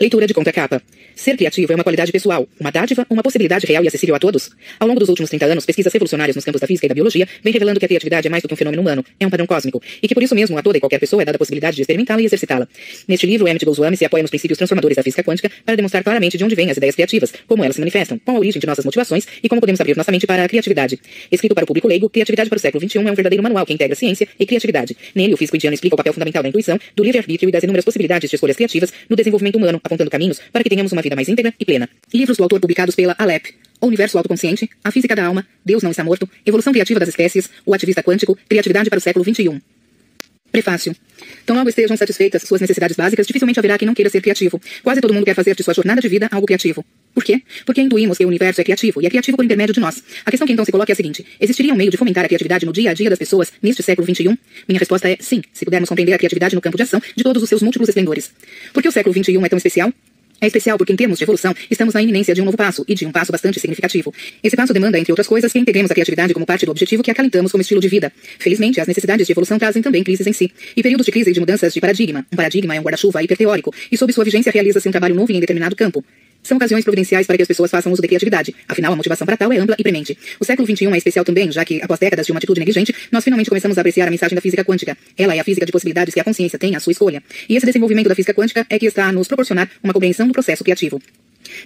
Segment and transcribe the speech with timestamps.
[0.00, 0.82] Leitura de contracapa.
[1.14, 4.50] Ser criativo é uma qualidade pessoal, uma dádiva, uma possibilidade real e acessível a todos?
[4.78, 7.26] Ao longo dos últimos 30 anos, pesquisas revolucionárias nos campos da física e da biologia
[7.42, 9.46] vêm revelando que a criatividade é mais do que um fenômeno humano, é um padrão
[9.46, 11.74] cósmico, e que por isso mesmo a toda e qualquer pessoa é dada a possibilidade
[11.74, 12.68] de experimentá-la e exercitá-la.
[13.08, 16.38] Neste livro, Emmett Goswami se apoia nos princípios transformadores da física quântica para demonstrar claramente
[16.38, 18.84] de onde vêm as ideias criativas, como elas se manifestam, qual a origem de nossas
[18.84, 21.00] motivações e como podemos abrir nossa mente para a criatividade.
[21.32, 23.72] Escrito para o público leigo, Criatividade para o século XXI é um verdadeiro manual que
[23.72, 24.96] integra ciência e criatividade.
[25.14, 27.84] Nele, o físico indiano explica o papel fundamental da intuição, do livre-arbítrio e das inúmeras
[27.84, 31.28] possibilidades de escolhas criativas no desenvolvimento humano, apontando caminhos para que tenhamos uma vida mais
[31.28, 31.88] íntegra e plena.
[32.12, 33.54] Livros do autor publicados pela Alep.
[33.80, 37.48] O Universo Autoconsciente, A Física da Alma, Deus Não Está Morto, Evolução Criativa das Espécies,
[37.64, 39.60] O Ativista Quântico, Criatividade para o Século XXI.
[40.58, 40.94] Prefácio.
[41.46, 44.60] Tão logo estejam satisfeitas suas necessidades básicas, dificilmente haverá quem não queira ser criativo.
[44.82, 46.84] Quase todo mundo quer fazer de sua jornada de vida algo criativo.
[47.14, 47.42] Por quê?
[47.64, 50.02] Porque intuímos que o universo é criativo, e é criativo por intermédio de nós.
[50.26, 52.28] A questão que então se coloca é a seguinte: existiria um meio de fomentar a
[52.28, 54.36] criatividade no dia a dia das pessoas neste século XXI?
[54.66, 57.40] Minha resposta é sim, se pudermos compreender a criatividade no campo de ação de todos
[57.42, 58.32] os seus múltiplos esplendores.
[58.72, 59.92] Por que o século XXI é tão especial?
[60.40, 62.94] É especial porque, em termos de evolução, estamos na iminência de um novo passo, e
[62.94, 64.12] de um passo bastante significativo.
[64.42, 67.10] Esse passo demanda, entre outras coisas, que integremos a criatividade como parte do objetivo que
[67.10, 68.12] acalentamos como estilo de vida.
[68.38, 71.32] Felizmente, as necessidades de evolução trazem também crises em si, e períodos de crise e
[71.32, 72.24] de mudanças de paradigma.
[72.32, 75.40] Um paradigma é um guarda-chuva hiperteórico, e sob sua vigência realiza-se um trabalho novo em
[75.40, 76.04] determinado campo.
[76.42, 78.54] São ocasiões providenciais para que as pessoas façam uso da criatividade.
[78.66, 80.16] Afinal, a motivação para tal é ampla e premente.
[80.40, 83.24] O século XXI é especial também, já que, após décadas de uma atitude negligente, nós
[83.24, 84.96] finalmente começamos a apreciar a mensagem da física quântica.
[85.16, 87.22] Ela é a física de possibilidades que a consciência tem à sua escolha.
[87.48, 90.32] E esse desenvolvimento da física quântica é que está a nos proporcionar uma compreensão do
[90.32, 91.00] processo criativo.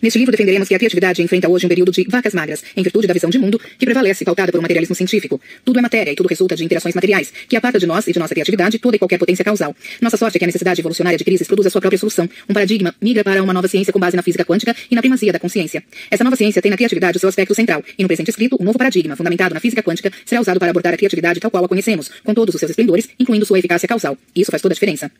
[0.00, 3.06] Neste livro defenderemos que a criatividade enfrenta hoje um período de vacas magras, em virtude
[3.06, 5.40] da visão de mundo que prevalece pautada por um materialismo científico.
[5.64, 8.18] Tudo é matéria e tudo resulta de interações materiais, que aparta de nós e de
[8.18, 9.74] nossa criatividade toda e qualquer potência causal.
[10.00, 12.28] Nossa sorte é que a necessidade evolucionária de crises produz a sua própria solução.
[12.48, 15.32] Um paradigma migra para uma nova ciência com base na física quântica e na primazia
[15.32, 15.82] da consciência.
[16.10, 18.64] Essa nova ciência tem na criatividade o seu aspecto central, e no presente escrito, um
[18.64, 21.68] novo paradigma, fundamentado na física quântica, será usado para abordar a criatividade tal qual a
[21.68, 24.16] conhecemos, com todos os seus esplendores, incluindo sua eficácia causal.
[24.34, 25.10] Isso faz toda a diferença.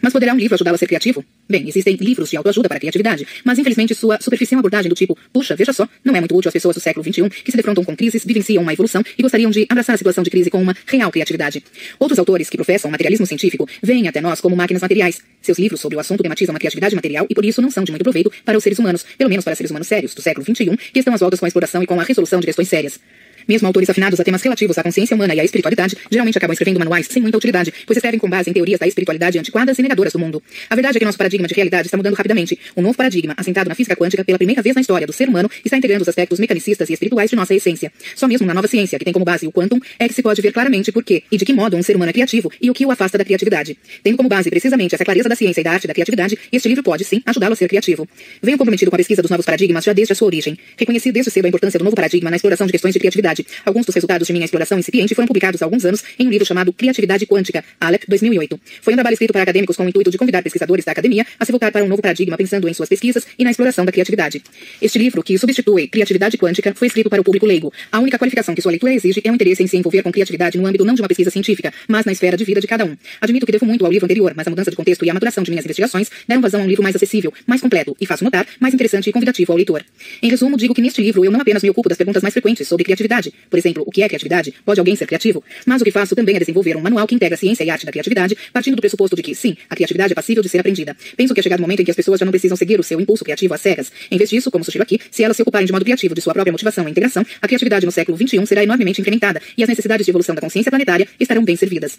[0.00, 1.24] Mas poderá um livro ajudá-lo a ser criativo?
[1.48, 5.16] Bem, existem livros de autoajuda para a criatividade, mas infelizmente sua superficial abordagem do tipo,
[5.32, 7.84] puxa, veja só, não é muito útil às pessoas do século XXI que se defrontam
[7.84, 10.76] com crises, vivenciam uma evolução e gostariam de abraçar a situação de crise com uma
[10.86, 11.62] real criatividade.
[11.98, 15.20] Outros autores que professam materialismo científico vêm até nós como máquinas materiais.
[15.42, 17.90] Seus livros sobre o assunto tematizam a criatividade material e por isso não são de
[17.90, 20.76] muito proveito para os seres humanos, pelo menos para seres humanos sérios do século XXI,
[20.92, 23.00] que estão às voltas com a exploração e com a resolução de questões sérias.
[23.48, 26.78] Mesmo autores afinados a temas relativos à consciência humana e à espiritualidade geralmente acabam escrevendo
[26.78, 30.12] manuais sem muita utilidade, pois escrevem com base em teorias da espiritualidade antiquadas e negadoras
[30.12, 30.42] do mundo.
[30.68, 32.58] A verdade é que nosso paradigma de realidade está mudando rapidamente.
[32.76, 35.50] Um novo paradigma, assentado na física quântica pela primeira vez na história do ser humano,
[35.64, 37.92] está integrando os aspectos mecanicistas e espirituais de nossa essência.
[38.14, 40.40] Só mesmo na nova ciência, que tem como base o quantum, é que se pode
[40.42, 42.74] ver claramente por que e de que modo um ser humano é criativo e o
[42.74, 43.76] que o afasta da criatividade.
[44.02, 46.82] Tendo como base precisamente essa clareza da ciência e da arte da criatividade, este livro
[46.82, 48.08] pode, sim, ajudá-lo a ser criativo.
[48.42, 50.58] Venho comprometido com a pesquisa dos novos paradigmas já desde a sua origem.
[50.76, 53.29] Reconheci desde cedo a importância do novo paradigma na exploração de questões de criatividade.
[53.64, 56.46] Alguns dos resultados de minha exploração incipiente foram publicados há alguns anos em um livro
[56.46, 58.60] chamado Criatividade Quântica, Alep 2008.
[58.82, 61.44] Foi um trabalho escrito para acadêmicos com o intuito de convidar pesquisadores da academia a
[61.44, 64.42] se voltar para um novo paradigma pensando em suas pesquisas e na exploração da criatividade.
[64.82, 67.72] Este livro, que substitui Criatividade Quântica, foi escrito para o público leigo.
[67.92, 70.58] A única qualificação que sua leitura exige é o interesse em se envolver com criatividade
[70.58, 72.96] no âmbito não de uma pesquisa científica, mas na esfera de vida de cada um.
[73.20, 75.42] Admito que devo muito ao livro anterior, mas a mudança de contexto e a maturação
[75.44, 78.46] de minhas investigações deram vazão a um livro mais acessível, mais completo e, faço notar,
[78.58, 79.84] mais interessante e convidativo ao leitor.
[80.22, 82.66] Em resumo, digo que neste livro eu não apenas me ocupo das perguntas mais frequentes
[82.66, 83.19] sobre criatividade.
[83.50, 84.54] Por exemplo, o que é criatividade?
[84.64, 85.42] Pode alguém ser criativo?
[85.66, 87.92] Mas o que faço também é desenvolver um manual que integra ciência e arte da
[87.92, 90.96] criatividade, partindo do pressuposto de que, sim, a criatividade é passível de ser aprendida.
[91.16, 92.82] Penso que é chegado o momento em que as pessoas já não precisam seguir o
[92.82, 93.92] seu impulso criativo às cegas.
[94.10, 96.32] Em vez disso, como sugiro aqui, se elas se ocuparem de modo criativo de sua
[96.32, 100.06] própria motivação e integração, a criatividade no século XXI será enormemente incrementada e as necessidades
[100.06, 101.98] de evolução da consciência planetária estarão bem servidas.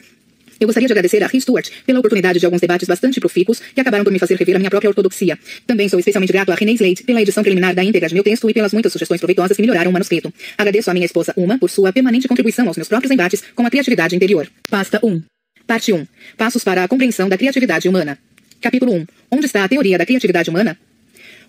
[0.62, 3.82] Eu gostaria de agradecer a Rhys Stewart pela oportunidade de alguns debates bastante profícuos que
[3.82, 5.38] acabaram por me fazer rever a minha própria ortodoxia.
[5.66, 8.48] Também sou especialmente grato a René Slade pela edição preliminar da íntegra de meu texto
[8.48, 10.32] e pelas muitas sugestões proveitosas que melhoraram o manuscrito.
[10.56, 13.72] Agradeço à minha esposa Uma por sua permanente contribuição aos meus próprios embates com a
[13.72, 14.48] criatividade interior.
[14.70, 15.24] Pasta 1.
[15.66, 16.06] Parte 1.
[16.38, 18.20] Passos para a compreensão da criatividade humana.
[18.62, 19.06] Capítulo 1.
[19.32, 20.78] Onde está a teoria da criatividade humana?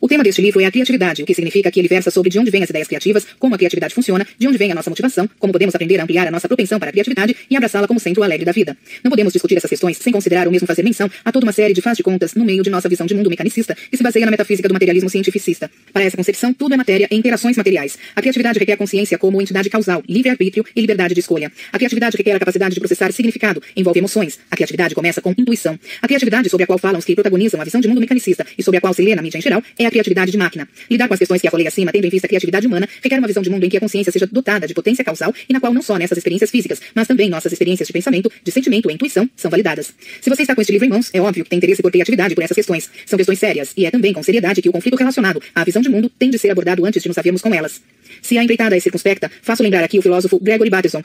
[0.05, 2.37] O tema deste livro é a criatividade, o que significa que ele versa sobre de
[2.37, 5.31] onde vêm as ideias criativas, como a criatividade funciona, de onde vem a nossa motivação,
[5.39, 8.21] como podemos aprender a ampliar a nossa propensão para a criatividade e abraçá-la como centro
[8.25, 8.77] alegre da vida.
[9.05, 11.73] Não podemos discutir essas questões sem considerar ou mesmo fazer menção a toda uma série
[11.73, 14.25] de faz de contas no meio de nossa visão de mundo mecanicista que se baseia
[14.25, 15.71] na metafísica do materialismo cientificista.
[15.93, 17.97] Para essa concepção, tudo é matéria e interações materiais.
[18.17, 21.53] A criatividade requer consciência como entidade causal, livre-arbítrio e liberdade de escolha.
[21.73, 24.41] A criatividade requer a capacidade de processar significado, envolve emoções.
[24.51, 25.79] A criatividade começa com intuição.
[26.01, 28.65] A criatividade sobre a qual falam os que protagonizam a visão de mundo mecanicista e
[28.65, 30.69] sobre a qual se lê na mídia em geral é a criatividade de máquina.
[30.91, 33.29] Lidar com as questões que falei acima, tendo em vista a criatividade humana, requer uma
[33.29, 35.73] visão de mundo em que a consciência seja dotada de potência causal e na qual
[35.73, 39.29] não só nessas experiências físicas, mas também nossas experiências de pensamento, de sentimento e intuição
[39.37, 39.93] são validadas.
[40.21, 42.35] Se você está com este livro em mãos, é óbvio que tem interesse por criatividade
[42.35, 42.91] por essas questões.
[43.07, 45.89] São questões sérias, e é também com seriedade que o conflito relacionado à visão de
[45.89, 47.81] mundo tem de ser abordado antes de nos havermos com elas.
[48.21, 51.03] Se a empreitada é circunspecta, faço lembrar aqui o filósofo Gregory Bateson,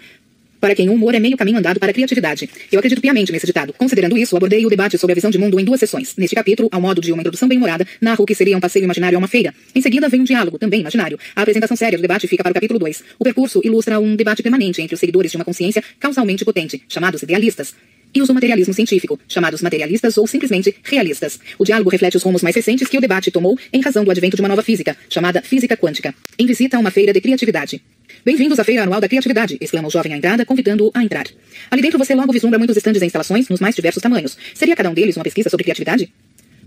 [0.60, 2.50] para quem o humor é meio caminho andado para a criatividade.
[2.72, 3.74] Eu acredito piamente nesse ditado.
[3.74, 6.16] Considerando isso, abordei o debate sobre a visão de mundo em duas sessões.
[6.18, 9.18] Neste capítulo, ao modo de uma introdução bem-humorada, narro o que seria um passeio imaginário
[9.18, 9.54] a uma feira.
[9.74, 11.20] Em seguida, vem um diálogo, também imaginário.
[11.36, 13.04] A apresentação séria do debate fica para o capítulo 2.
[13.20, 17.22] O percurso ilustra um debate permanente entre os seguidores de uma consciência causalmente potente, chamados
[17.22, 17.74] idealistas,
[18.18, 21.40] e os do materialismo científico, chamados materialistas ou simplesmente realistas.
[21.58, 24.36] O diálogo reflete os rumos mais recentes que o debate tomou em razão do advento
[24.36, 26.14] de uma nova física, chamada física quântica.
[26.38, 27.82] Em visita a uma feira de criatividade.
[28.26, 31.26] Bem-vindos à Feira Anual da Criatividade, exclama o jovem à entrada, convidando-o a entrar.
[31.70, 34.38] Ali dentro você logo vislumbra muitos estandes e instalações nos mais diversos tamanhos.
[34.54, 36.12] Seria cada um deles uma pesquisa sobre criatividade?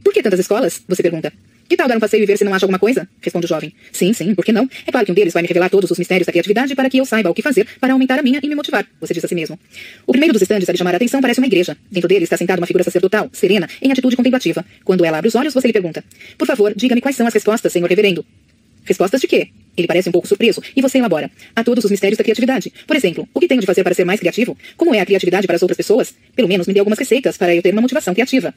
[0.03, 0.83] Por que tantas escolas?
[0.89, 1.33] Você pergunta.
[1.69, 3.09] Que tal dar um passeio e ver se não acha alguma coisa?
[3.23, 3.73] Responde o jovem.
[3.93, 4.69] Sim, sim, por que não?
[4.85, 6.99] É claro que um deles vai me revelar todos os mistérios da criatividade para que
[6.99, 8.85] eu saiba o que fazer para aumentar a minha e me motivar.
[9.01, 9.57] Você diz a si mesmo.
[10.05, 11.77] O primeiro dos estandes a lhe chamar a atenção parece uma igreja.
[11.89, 14.65] Dentro dele está sentada uma figura sacerdotal, serena, em atitude contemplativa.
[14.85, 16.03] Quando ela abre os olhos, você lhe pergunta.
[16.37, 18.27] Por favor, diga-me quais são as respostas, senhor reverendo.
[18.85, 19.51] Respostas de quê?
[19.77, 21.31] Ele parece um pouco surpreso, e você elabora.
[21.55, 22.73] Há todos os mistérios da criatividade.
[22.85, 24.59] Por exemplo, o que tenho de fazer para ser mais criativo?
[24.77, 26.13] Como é a criatividade para as outras pessoas?
[26.35, 28.53] Pelo menos me dê algumas receitas para eu ter uma motivação criativa.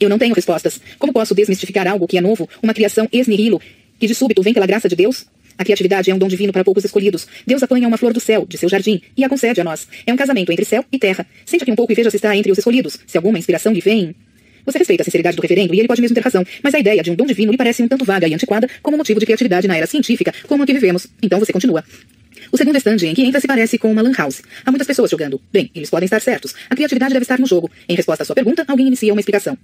[0.00, 0.80] Eu não tenho respostas.
[0.98, 3.60] Como posso desmistificar algo que é novo, uma criação ex nihilo,
[3.98, 5.26] que de súbito vem pela graça de Deus?
[5.58, 7.26] A criatividade é um dom divino para poucos escolhidos.
[7.44, 9.88] Deus apanha uma flor do céu, de seu jardim, e a concede a nós.
[10.06, 11.26] É um casamento entre céu e terra.
[11.44, 12.96] Sente aqui um pouco e veja se está entre os escolhidos.
[13.06, 14.14] Se alguma inspiração lhe vem.
[14.64, 17.02] Você respeita a sinceridade do reverendo e ele pode mesmo ter razão, mas a ideia
[17.02, 19.66] de um dom divino lhe parece um tanto vaga e antiquada como motivo de criatividade
[19.66, 21.08] na era científica como a que vivemos.
[21.22, 21.82] Então você continua.
[22.50, 24.42] O segundo stand em que entra se parece com uma lan house.
[24.64, 25.40] Há muitas pessoas jogando.
[25.52, 26.54] Bem, eles podem estar certos.
[26.70, 27.70] A criatividade deve estar no jogo.
[27.88, 29.56] Em resposta à sua pergunta, alguém inicia uma explicação.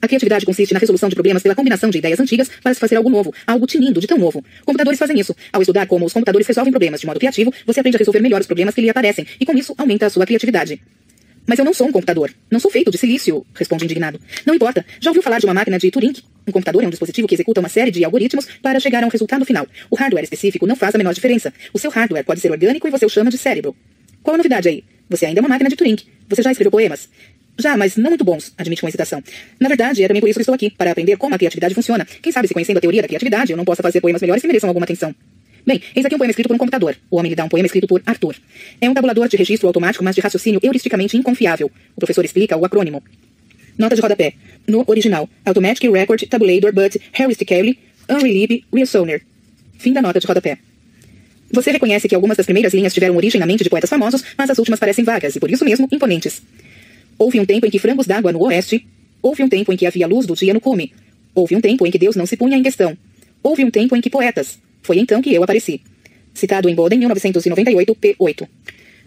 [0.00, 2.96] A criatividade consiste na resolução de problemas pela combinação de ideias antigas para se fazer
[2.96, 4.44] algo novo, algo tinindo de tão novo.
[4.64, 5.34] Computadores fazem isso.
[5.52, 8.40] Ao estudar como os computadores resolvem problemas de modo criativo, você aprende a resolver melhor
[8.40, 10.80] os problemas que lhe aparecem, e com isso aumenta a sua criatividade.
[11.46, 12.32] Mas eu não sou um computador.
[12.50, 14.20] Não sou feito de silício, responde indignado.
[14.46, 14.84] Não importa.
[15.00, 16.14] Já ouviu falar de uma máquina de Turing?
[16.46, 19.10] Um computador é um dispositivo que executa uma série de algoritmos para chegar a um
[19.10, 19.66] resultado final.
[19.90, 21.52] O hardware específico não faz a menor diferença.
[21.72, 23.76] O seu hardware pode ser orgânico e você o chama de cérebro.
[24.22, 24.84] Qual a novidade aí?
[25.08, 25.98] Você ainda é uma máquina de Turing.
[26.28, 27.08] Você já escreveu poemas?
[27.58, 29.22] Já, mas não muito bons, admite com hesitação.
[29.60, 32.06] Na verdade, é também por isso que estou aqui, para aprender como a criatividade funciona.
[32.22, 34.48] Quem sabe se conhecendo a teoria da criatividade, eu não possa fazer poemas melhores que
[34.48, 35.14] mereçam alguma atenção.
[35.64, 36.96] Bem, eis aqui um poema escrito por um computador.
[37.10, 38.34] O homem lhe dá um poema escrito por Arthur.
[38.80, 41.70] É um tabulador de registro automático, mas de raciocínio heuristicamente inconfiável.
[41.94, 43.02] O professor explica o acrônimo.
[43.78, 44.34] Nota de rodapé.
[44.66, 45.28] No original.
[45.44, 49.22] Automatic Record Tabulator but heuristically unreliable reasoner.
[49.78, 50.58] Fim da nota de rodapé.
[51.50, 54.48] Você reconhece que algumas das primeiras linhas tiveram origem na mente de poetas famosos, mas
[54.48, 56.42] as últimas parecem vagas e por isso mesmo imponentes.
[57.18, 58.86] Houve um tempo em que frangos d'água no oeste.
[59.20, 60.92] Houve um tempo em que havia luz do dia no cume.
[61.34, 62.96] Houve um tempo em que Deus não se punha em questão.
[63.42, 65.80] Houve um tempo em que poetas, foi então que eu apareci.
[66.34, 68.48] Citado em Boden, 1998, p8.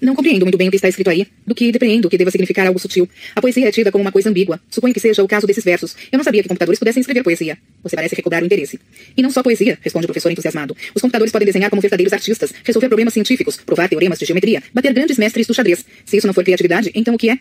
[0.02, 2.68] Não compreendo muito bem o que está escrito aí, do que depreendo que deva significar
[2.68, 3.08] algo sutil.
[3.36, 4.60] A poesia é tida como uma coisa ambígua.
[4.70, 5.96] Suponho que seja o caso desses versos.
[6.12, 7.58] Eu não sabia que computadores pudessem escrever poesia.
[7.84, 8.80] Você parece recobrar o interesse.
[9.16, 10.76] E não só poesia, responde o professor entusiasmado.
[10.94, 14.94] Os computadores podem desenhar como verdadeiros artistas, resolver problemas científicos, provar teoremas de geometria, bater
[14.94, 15.86] grandes mestres do xadrez.
[16.06, 17.40] Se isso não for criatividade, então o que é?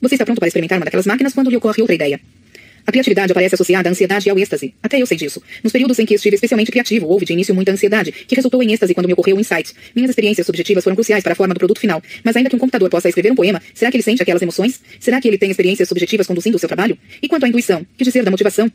[0.00, 2.20] Você está pronto para experimentar uma daquelas máquinas quando lhe ocorre outra ideia.
[2.88, 4.72] A criatividade aparece associada à ansiedade e ao êxtase.
[4.82, 5.42] Até eu sei disso.
[5.62, 8.72] Nos períodos em que estive especialmente criativo, houve de início muita ansiedade, que resultou em
[8.72, 9.74] êxtase quando me ocorreu o insight.
[9.94, 12.02] Minhas experiências subjetivas foram cruciais para a forma do produto final.
[12.24, 14.80] Mas ainda que um computador possa escrever um poema, será que ele sente aquelas emoções?
[14.98, 16.96] Será que ele tem experiências subjetivas conduzindo o seu trabalho?
[17.20, 17.86] E quanto à intuição?
[17.94, 18.72] Que dizer da motivação?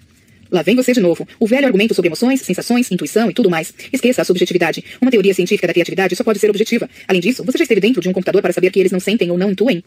[0.51, 1.27] Lá vem você de novo.
[1.39, 3.73] O velho argumento sobre emoções, sensações, intuição e tudo mais.
[3.91, 4.85] Esqueça a subjetividade.
[5.01, 6.87] Uma teoria científica da criatividade só pode ser objetiva.
[7.07, 9.31] Além disso, você já esteve dentro de um computador para saber que eles não sentem
[9.31, 9.83] ou não intuem?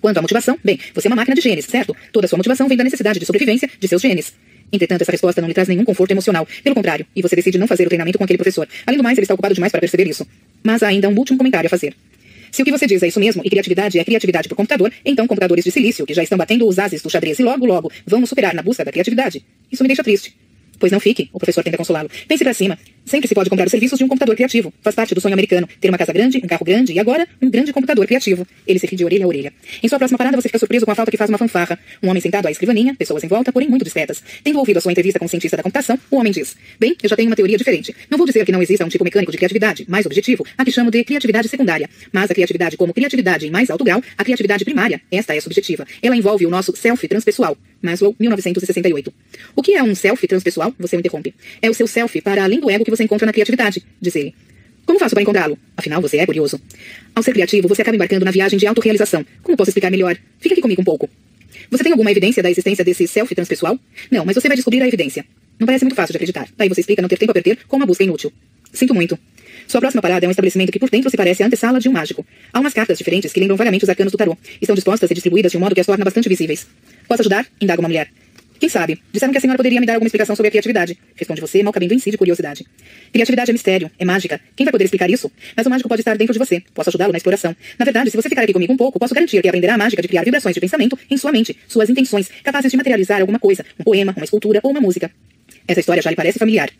[0.00, 1.96] Quanto à motivação, bem, você é uma máquina de genes, certo?
[2.12, 4.34] Toda sua motivação vem da necessidade de sobrevivência de seus genes.
[4.72, 6.46] Entretanto, essa resposta não lhe traz nenhum conforto emocional.
[6.62, 8.68] Pelo contrário, e você decide não fazer o treinamento com aquele professor.
[8.86, 10.26] Além do mais, ele está ocupado demais para perceber isso.
[10.62, 11.94] Mas há ainda um último comentário a fazer.
[12.50, 15.26] Se o que você diz é isso mesmo, e criatividade é criatividade por computador, então
[15.26, 18.20] computadores de silício, que já estão batendo os ases do xadrez e logo, logo vão
[18.20, 19.44] nos superar na busca da criatividade.
[19.70, 20.34] Isso me deixa triste.
[20.78, 22.10] Pois não fique, o professor tenta consolá-lo.
[22.26, 22.78] Pense para cima.
[23.06, 24.74] Sempre se pode comprar os serviços de um computador criativo.
[24.82, 25.68] Faz parte do sonho americano.
[25.80, 28.44] Ter uma casa grande, um carro grande e agora um grande computador criativo.
[28.66, 29.52] Ele se ri de orelha a orelha.
[29.80, 31.78] Em sua próxima parada você fica surpreso com a falta que faz uma fanfarra.
[32.02, 34.20] Um homem sentado à escrivaninha, pessoas em volta, porém muito discretas.
[34.42, 36.96] Tendo ouvido a sua entrevista com o um cientista da computação, o homem diz: Bem,
[37.00, 37.94] eu já tenho uma teoria diferente.
[38.10, 40.72] Não vou dizer que não exista um tipo mecânico de criatividade, mais objetivo, a que
[40.72, 41.88] chamo de criatividade secundária.
[42.12, 45.86] Mas a criatividade como criatividade em mais alto grau, a criatividade primária, esta é subjetiva.
[46.02, 47.56] Ela envolve o nosso self transpessoal.
[47.80, 49.12] Maslow, 1968.
[49.54, 50.74] O que é um self transpessoal?
[50.78, 51.32] Você me interrompe.
[51.62, 54.34] É o seu self para além do ego que você encontra na criatividade, diz ele.
[54.84, 55.58] Como faço para encontrá-lo?
[55.76, 56.60] Afinal, você é curioso.
[57.14, 59.26] Ao ser criativo, você acaba embarcando na viagem de autorrealização.
[59.42, 60.16] Como posso explicar melhor?
[60.38, 61.10] Fica aqui comigo um pouco.
[61.70, 63.78] Você tem alguma evidência da existência desse self transpessoal?
[64.10, 65.24] Não, mas você vai descobrir a evidência.
[65.58, 66.48] Não parece muito fácil de acreditar.
[66.56, 68.32] Daí você explica não ter tempo a perder com uma busca inútil.
[68.72, 69.18] Sinto muito.
[69.66, 71.92] Sua próxima parada é um estabelecimento que por dentro se parece a antessala de um
[71.92, 72.24] mágico.
[72.52, 74.38] Há umas cartas diferentes que lembram vagamente os arcanos do tarô.
[74.60, 76.66] Estão dispostas e distribuídas de um modo que as torna bastante visíveis.
[77.08, 77.46] Posso ajudar?
[77.60, 78.08] Indaga uma mulher.
[78.58, 79.00] Quem sabe?
[79.12, 80.98] Disseram que a senhora poderia me dar alguma explicação sobre a criatividade.
[81.14, 82.66] Responde você, mal cabendo em si de curiosidade.
[83.12, 84.40] Criatividade é mistério, é mágica.
[84.54, 85.30] Quem vai poder explicar isso?
[85.56, 86.62] Mas o mágico pode estar dentro de você.
[86.72, 87.54] Posso ajudá-lo na exploração.
[87.78, 90.00] Na verdade, se você ficar aqui comigo um pouco, posso garantir que aprenderá a mágica
[90.00, 93.64] de criar vibrações de pensamento em sua mente, suas intenções, capazes de materializar alguma coisa,
[93.78, 95.10] um poema, uma escultura ou uma música.
[95.68, 96.70] Essa história já lhe parece familiar.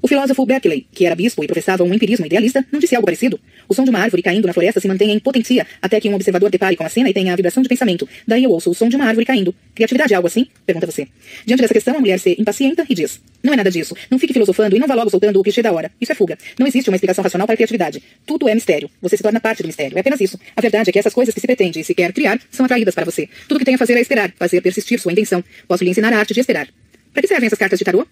[0.00, 3.40] O filósofo Berkeley, que era bispo e professava um empirismo idealista, não disse algo parecido.
[3.68, 6.14] O som de uma árvore caindo na floresta se mantém em potencia até que um
[6.14, 8.08] observador depare com a cena e tenha a vibração de pensamento.
[8.26, 9.52] Daí eu ouço o som de uma árvore caindo.
[9.74, 10.46] Criatividade é algo assim?
[10.64, 11.08] Pergunta você.
[11.44, 13.96] Diante dessa questão, a mulher se impacienta e diz: Não é nada disso.
[14.08, 15.90] Não fique filosofando e não vá logo soltando o clichê da hora.
[16.00, 16.38] Isso é fuga.
[16.56, 18.00] Não existe uma explicação racional para a criatividade.
[18.24, 18.88] Tudo é mistério.
[19.02, 19.98] Você se torna parte do mistério.
[19.98, 20.38] É apenas isso.
[20.54, 22.94] A verdade é que essas coisas que se pretende e se quer criar são atraídas
[22.94, 23.28] para você.
[23.48, 25.42] Tudo que tem a fazer é esperar, fazer persistir sua intenção.
[25.66, 26.68] Posso lhe ensinar a arte de esperar.
[27.12, 28.06] Para que servem essas cartas de tarô?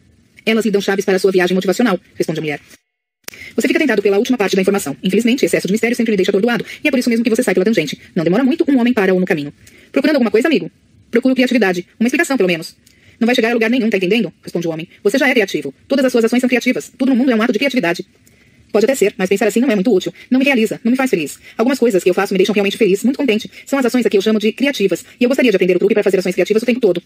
[0.47, 2.61] Elas lhe dão chaves para a sua viagem motivacional, responde a mulher.
[3.57, 4.97] Você fica tentado pela última parte da informação.
[5.03, 7.43] Infelizmente, excesso de mistério sempre lhe deixa atordoado, e é por isso mesmo que você
[7.43, 8.01] sai pela tangente.
[8.15, 9.53] Não demora muito, um homem para-o no caminho.
[9.91, 10.71] Procurando alguma coisa, amigo?
[11.11, 11.87] Procuro criatividade.
[11.99, 12.77] Uma explicação, pelo menos.
[13.19, 14.33] Não vai chegar a lugar nenhum, tá entendendo?
[14.43, 14.89] Responde o homem.
[15.03, 15.75] Você já é criativo.
[15.89, 16.93] Todas as suas ações são criativas.
[16.97, 18.07] Tudo no mundo é um ato de criatividade.
[18.73, 20.13] Pode até ser, mas pensar assim não é muito útil.
[20.31, 21.39] Não me realiza, não me faz feliz.
[21.57, 23.51] Algumas coisas que eu faço me deixam realmente feliz, muito contente.
[23.65, 25.79] São as ações a que eu chamo de criativas, e eu gostaria de aprender o
[25.79, 27.03] truque para fazer ações criativas o tempo todo.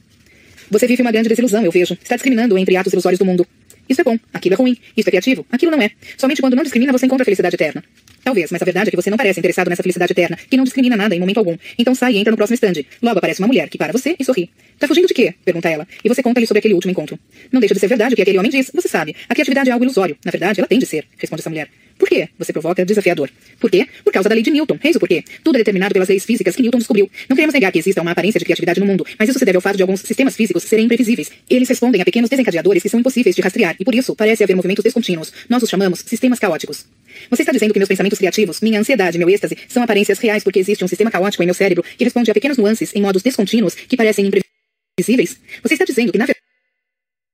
[0.70, 1.94] Você vive uma grande desilusão, eu vejo.
[1.94, 3.46] Está discriminando entre atos ilusórios do mundo.
[3.88, 4.76] Isso é bom, aquilo é ruim.
[4.96, 5.90] Isso é criativo, aquilo não é.
[6.16, 7.82] Somente quando não discrimina você encontra a felicidade eterna.
[8.22, 10.64] Talvez, mas a verdade é que você não parece interessado nessa felicidade eterna, que não
[10.64, 11.56] discrimina nada em momento algum.
[11.78, 12.84] Então sai e entra no próximo stand.
[13.02, 14.50] Logo aparece uma mulher que para você e sorri.
[14.78, 15.34] Tá fugindo de quê?
[15.44, 15.86] Pergunta ela.
[16.04, 17.18] E você conta-lhe sobre aquele último encontro.
[17.52, 18.70] Não deixa de ser verdade o que aquele homem diz.
[18.74, 19.14] Você sabe.
[19.28, 20.16] A criatividade é algo ilusório.
[20.24, 21.68] Na verdade, ela tem de ser, responde essa mulher.
[22.00, 22.30] Por quê?
[22.38, 23.30] Você provoca desafiador.
[23.60, 23.86] Por quê?
[24.02, 24.78] Por causa da lei de Newton.
[24.82, 25.22] Eis o porquê.
[25.44, 27.10] Tudo é determinado pelas leis físicas que Newton descobriu.
[27.28, 29.56] Não queremos negar que exista uma aparência de criatividade no mundo, mas isso se deve
[29.56, 31.30] ao fato de alguns sistemas físicos serem imprevisíveis.
[31.48, 34.56] Eles respondem a pequenos desencadeadores que são impossíveis de rastrear, e por isso parece haver
[34.56, 35.30] movimentos descontínuos.
[35.46, 36.86] Nós os chamamos sistemas caóticos.
[37.28, 40.58] Você está dizendo que meus pensamentos criativos, minha ansiedade, meu êxtase, são aparências reais porque
[40.58, 43.74] existe um sistema caótico em meu cérebro que responde a pequenas nuances em modos descontínuos
[43.74, 45.40] que parecem imprevisíveis?
[45.62, 46.26] Você está dizendo que, na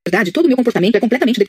[0.06, 1.45] verdade, todo o meu comportamento é completamente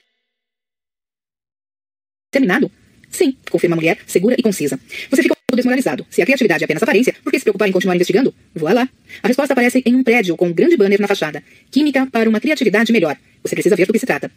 [2.32, 2.72] determinado?
[3.10, 4.80] Sim, confirma a mulher, segura e concisa.
[5.10, 6.06] Você fica desmoralizado.
[6.10, 8.34] Se a criatividade é apenas aparência, por que se preocupar em continuar investigando?
[8.54, 8.90] Voa lá.
[9.24, 11.44] A resposta aparece em um prédio com um grande banner na fachada.
[11.72, 13.18] Química para uma criatividade melhor.
[13.44, 14.32] Você precisa ver do que se trata.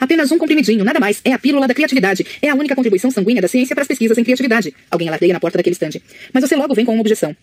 [0.00, 1.20] Apenas um comprimidinho, nada mais.
[1.24, 2.26] É a pílula da criatividade.
[2.42, 4.74] É a única contribuição sanguínea da ciência para as pesquisas em criatividade.
[4.90, 6.02] Alguém alardeia na porta daquele estande.
[6.32, 7.34] Mas você logo vem com uma objeção.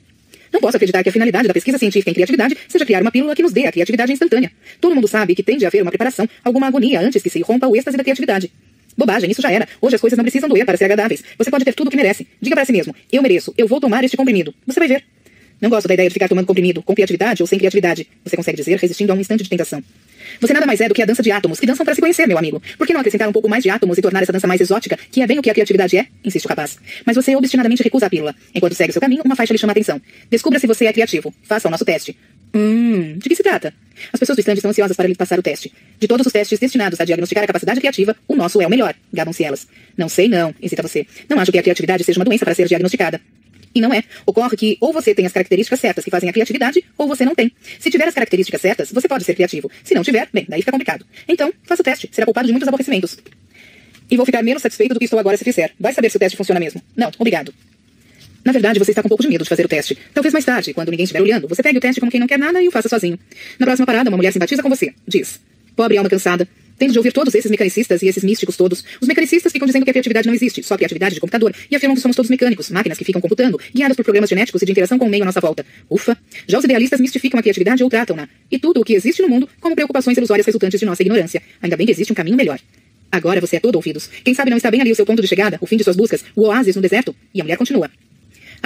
[0.51, 3.35] Não posso acreditar que a finalidade da pesquisa científica em criatividade seja criar uma pílula
[3.35, 4.51] que nos dê a criatividade instantânea.
[4.79, 7.67] Todo mundo sabe que tem de haver uma preparação, alguma agonia antes que se rompa
[7.67, 8.51] o êxtase da criatividade.
[8.97, 9.67] Bobagem, isso já era.
[9.81, 11.23] Hoje as coisas não precisam doer para ser agradáveis.
[11.37, 12.25] Você pode ter tudo o que merece.
[12.41, 14.53] Diga para si mesmo: eu mereço, eu vou tomar este comprimido.
[14.65, 15.03] Você vai ver.
[15.61, 18.07] Não gosto da ideia de ficar tomando comprimido, com criatividade ou sem criatividade.
[18.23, 19.83] Você consegue dizer, resistindo a um instante de tentação.
[20.39, 22.27] Você nada mais é do que a dança de átomos, que dançam para se conhecer,
[22.27, 22.61] meu amigo.
[22.77, 24.97] Por que não acrescentar um pouco mais de átomos e tornar essa dança mais exótica,
[25.11, 26.07] que é bem o que a criatividade é?
[26.23, 26.77] Insiste o rapaz.
[27.05, 28.35] Mas você obstinadamente recusa a pílula.
[28.53, 30.01] Enquanto segue seu caminho, uma faixa lhe chama a atenção.
[30.29, 31.33] Descubra se você é criativo.
[31.43, 32.17] Faça o nosso teste.
[32.53, 33.73] Hum, de que se trata?
[34.13, 35.73] As pessoas do stand estão ansiosas para lhe passar o teste.
[35.99, 38.95] De todos os testes destinados a diagnosticar a capacidade criativa, o nosso é o melhor,
[39.13, 39.67] gabam-se elas.
[39.97, 41.05] Não sei não, incita você.
[41.29, 43.19] Não acho que a criatividade seja uma doença para ser diagnosticada.
[43.75, 44.03] E não é.
[44.25, 47.35] Ocorre que ou você tem as características certas que fazem a criatividade, ou você não
[47.35, 47.51] tem.
[47.77, 49.69] Se tiver as características certas, você pode ser criativo.
[49.83, 51.05] Se não tiver, bem, daí fica complicado.
[51.27, 52.09] Então, faça o teste.
[52.11, 53.17] Será culpado de muitos aborrecimentos.
[54.09, 55.73] E vou ficar menos satisfeito do que estou agora se fizer.
[55.77, 56.81] Vai saber se o teste funciona mesmo.
[56.95, 57.53] Não, obrigado.
[58.45, 59.97] Na verdade, você está com um pouco de medo de fazer o teste.
[60.13, 62.37] Talvez mais tarde, quando ninguém estiver olhando, você pegue o teste como quem não quer
[62.37, 63.19] nada e o faça sozinho.
[63.59, 64.93] Na próxima parada, uma mulher simpatiza com você.
[65.07, 65.41] Diz:
[65.75, 66.47] Pobre alma cansada.
[66.77, 68.83] Tendo de ouvir todos esses mecanicistas e esses místicos todos.
[69.01, 71.95] Os mecanicistas ficam dizendo que a criatividade não existe, só criatividade de computador, e afirmam
[71.95, 74.97] que somos todos mecânicos, máquinas que ficam computando, guiadas por programas genéticos e de interação
[74.97, 75.65] com o meio à nossa volta.
[75.89, 76.17] Ufa!
[76.47, 78.27] Já os idealistas mistificam a criatividade ou tratam-na.
[78.51, 81.41] E tudo o que existe no mundo como preocupações ilusórias resultantes de nossa ignorância.
[81.61, 82.59] Ainda bem que existe um caminho melhor.
[83.11, 84.09] Agora você é todo ouvidos.
[84.23, 85.95] Quem sabe não está bem ali o seu ponto de chegada, o fim de suas
[85.95, 87.15] buscas, o oásis no deserto?
[87.33, 87.89] E a mulher continua.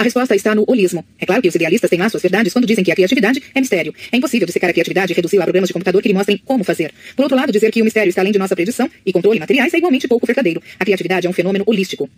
[0.00, 1.04] A resposta está no holismo.
[1.18, 3.60] É claro que os idealistas têm lá suas verdades quando dizem que a criatividade é
[3.60, 3.94] mistério.
[4.10, 6.64] É impossível dissecar a criatividade e reduzi-la a programas de computador que lhe mostrem como
[6.64, 6.90] fazer.
[7.14, 9.74] Por outro lado, dizer que o mistério está além de nossa predição e controle materiais
[9.74, 10.62] é igualmente pouco verdadeiro.
[10.78, 12.08] A criatividade é um fenômeno holístico.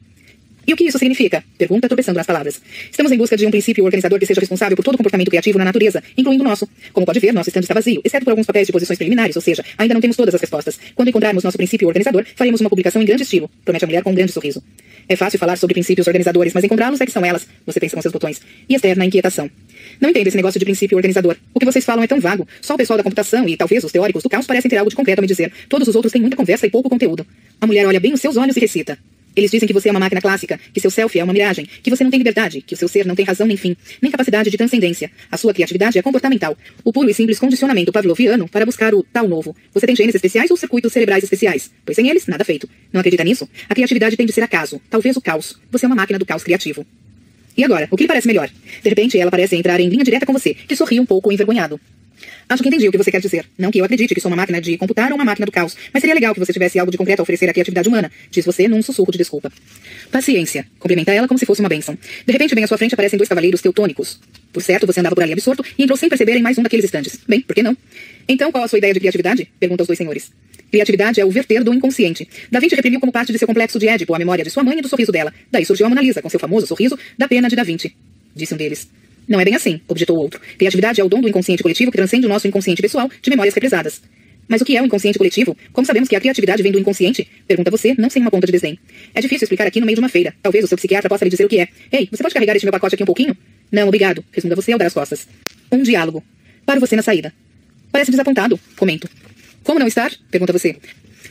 [0.66, 1.42] E o que isso significa?
[1.59, 2.61] Pergunta, tropeçando nas palavras.
[2.90, 5.64] Estamos em busca de um princípio organizador que seja responsável por todo comportamento criativo na
[5.64, 6.69] natureza, incluindo o nosso.
[6.92, 9.42] Como pode ver, nosso estande está vazio, exceto por alguns papéis de posições preliminares, ou
[9.42, 10.78] seja, ainda não temos todas as respostas.
[10.95, 14.11] Quando encontrarmos nosso princípio organizador, faremos uma publicação em grande estilo, promete a mulher com
[14.11, 14.62] um grande sorriso.
[15.09, 18.02] É fácil falar sobre princípios organizadores, mas encontrá-los é que são elas, você pensa com
[18.02, 18.40] seus botões.
[18.69, 19.50] E externa inquietação.
[20.00, 21.37] Não entendo esse negócio de princípio organizador.
[21.52, 22.47] O que vocês falam é tão vago.
[22.61, 24.97] Só o pessoal da computação e talvez os teóricos do caos parecem ter algo de
[24.97, 25.52] concreto a me dizer.
[25.69, 27.26] Todos os outros têm muita conversa e pouco conteúdo.
[27.61, 28.99] A mulher olha bem nos seus olhos e recita.
[29.34, 31.90] Eles dizem que você é uma máquina clássica, que seu selfie é uma miragem, que
[31.90, 34.50] você não tem liberdade, que o seu ser não tem razão nem fim, nem capacidade
[34.50, 35.10] de transcendência.
[35.30, 39.26] A sua criatividade é comportamental, o puro e simples condicionamento pavloviano para buscar o tal
[39.26, 39.56] novo.
[39.72, 41.70] Você tem genes especiais ou circuitos cerebrais especiais?
[41.84, 42.68] Pois sem eles, nada feito.
[42.92, 43.48] Não acredita nisso?
[43.68, 45.58] A criatividade tem de ser acaso, talvez o caos.
[45.70, 46.86] Você é uma máquina do caos criativo.
[47.56, 48.48] E agora, o que lhe parece melhor?
[48.82, 51.78] De repente, ela parece entrar em linha direta com você, que sorri um pouco envergonhado.
[52.52, 53.47] Acho que entendi o que você quer dizer.
[53.56, 55.75] Não que eu acredite que sou uma máquina de computar ou uma máquina do caos,
[55.90, 58.44] mas seria legal que você tivesse algo de concreto a oferecer à criatividade humana, diz
[58.44, 59.50] você num sussurro de desculpa.
[60.11, 60.66] Paciência.
[60.78, 61.97] Complementa ela como se fosse uma bênção.
[62.26, 64.21] De repente, bem à sua frente aparecem dois cavaleiros teutônicos.
[64.52, 66.85] Por certo, você andava por ali absorto e entrou sem perceber em mais um daqueles
[66.85, 67.18] estandes.
[67.26, 67.75] Bem, por que não?
[68.28, 69.49] Então, qual a sua ideia de criatividade?
[69.59, 70.30] Pergunta os dois senhores.
[70.71, 72.28] Criatividade é o verter do inconsciente.
[72.50, 74.78] Da Vinci reprimiu como parte de seu complexo de Édipo a memória de sua mãe
[74.78, 75.32] e do sorriso dela.
[75.50, 77.97] Daí surgiu a Mona Lisa, com seu famoso sorriso da pena de Da Vinci.
[78.35, 78.90] Disse um deles.
[79.29, 80.41] Não é bem assim, objetou o outro.
[80.59, 83.55] Criatividade é o dom do inconsciente coletivo que transcende o nosso inconsciente pessoal de memórias
[83.55, 84.02] represadas.
[84.49, 85.57] Mas o que é o inconsciente coletivo?
[85.73, 87.29] Como sabemos que a criatividade vem do inconsciente?
[87.47, 88.79] Pergunta você, não sem uma ponta de desdém.
[89.14, 90.35] É difícil explicar aqui no meio de uma feira.
[90.43, 91.69] Talvez o seu psiquiatra possa lhe dizer o que é.
[91.91, 93.37] Ei, você pode carregar este meu pacote aqui um pouquinho?
[93.71, 94.25] Não, obrigado.
[94.33, 95.26] Responda você ao dar as costas.
[95.71, 96.23] Um diálogo.
[96.67, 97.33] Paro você na saída.
[97.91, 99.09] Parece desapontado, comento.
[99.62, 100.12] Como não estar?
[100.31, 100.76] Pergunta você.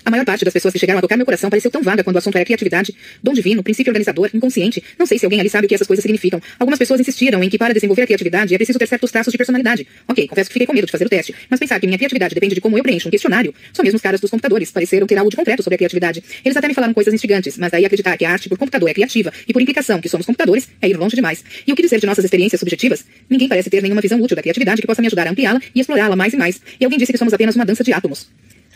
[0.03, 2.15] A maior parte das pessoas que chegaram a tocar meu coração pareceu tão vaga quando
[2.15, 4.83] o assunto era criatividade, dom divino, princípio organizador, inconsciente.
[4.97, 6.41] Não sei se alguém ali sabe o que essas coisas significam.
[6.59, 9.37] Algumas pessoas insistiram em que para desenvolver a criatividade é preciso ter certos traços de
[9.37, 9.87] personalidade.
[10.07, 12.33] Ok, confesso que fiquei com medo de fazer o teste, mas pensar que minha criatividade
[12.33, 15.17] depende de como eu preencho um questionário, só mesmo os caras dos computadores pareceram ter
[15.17, 16.23] algo de concreto sobre a criatividade.
[16.43, 18.93] Eles até me falaram coisas instigantes, mas daí acreditar que a arte por computador é
[18.93, 21.43] criativa e por implicação que somos computadores é ir longe demais.
[21.65, 23.05] E o que dizer de nossas experiências subjetivas?
[23.29, 25.79] Ninguém parece ter nenhuma visão útil da criatividade que possa me ajudar a ampliá-la e
[25.79, 26.61] explorá-la mais e mais.
[26.79, 28.27] E alguém disse que somos apenas uma dança de átomos.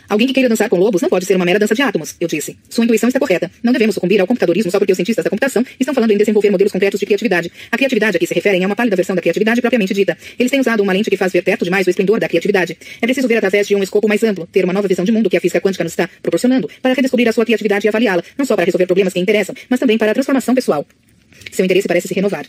[0.08, 2.28] Alguém que queira dançar com lobos não pode ser uma mera dança de átomos, eu
[2.28, 2.56] disse.
[2.68, 3.50] Sua intuição está correta.
[3.62, 6.50] Não devemos sucumbir ao computadorismo só porque os cientistas da computação estão falando em desenvolver
[6.50, 7.50] modelos concretos de criatividade.
[7.70, 10.16] A criatividade a que se referem é uma pálida versão da criatividade propriamente dita.
[10.38, 12.76] Eles têm usado uma lente que faz ver perto demais o esplendor da criatividade.
[13.00, 15.28] É preciso ver através de um escopo mais amplo, ter uma nova visão de mundo
[15.28, 18.44] que a física quântica nos está proporcionando, para redescobrir a sua criatividade e avaliá-la, não
[18.44, 20.86] só para resolver problemas que interessam, mas também para a transformação pessoal.
[21.50, 22.46] Seu interesse parece se renovar.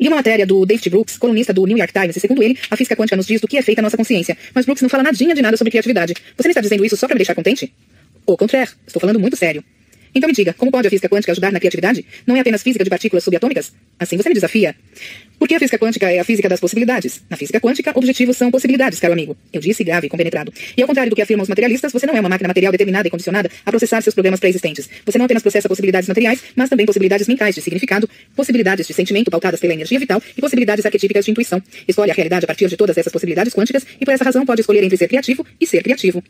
[0.00, 2.76] Li uma matéria do David Brooks, colunista do New York Times, e segundo ele, a
[2.76, 4.36] física quântica nos diz do que é feita a nossa consciência.
[4.54, 6.14] Mas Brooks não fala nadinha de nada sobre criatividade.
[6.36, 7.72] Você não está dizendo isso só para me deixar contente?
[8.26, 9.64] Au contraire, estou falando muito sério.
[10.14, 12.04] Então me diga, como pode a física quântica ajudar na criatividade?
[12.26, 13.72] Não é apenas física de partículas subatômicas?
[13.98, 14.74] Assim você me desafia.
[15.38, 17.22] Porque a física quântica é a física das possibilidades.
[17.28, 19.36] Na física quântica, objetivos são possibilidades, caro amigo.
[19.52, 20.52] Eu disse grave e compenetrado.
[20.76, 23.06] E ao contrário do que afirmam os materialistas, você não é uma máquina material determinada
[23.06, 24.88] e condicionada a processar seus problemas pré-existentes.
[25.04, 29.30] Você não apenas processa possibilidades materiais, mas também possibilidades mentais de significado, possibilidades de sentimento
[29.30, 31.62] pautadas pela energia vital e possibilidades arquetípicas de intuição.
[31.86, 34.62] Escolhe a realidade a partir de todas essas possibilidades quânticas e por essa razão pode
[34.62, 36.22] escolher entre ser criativo e ser criativo.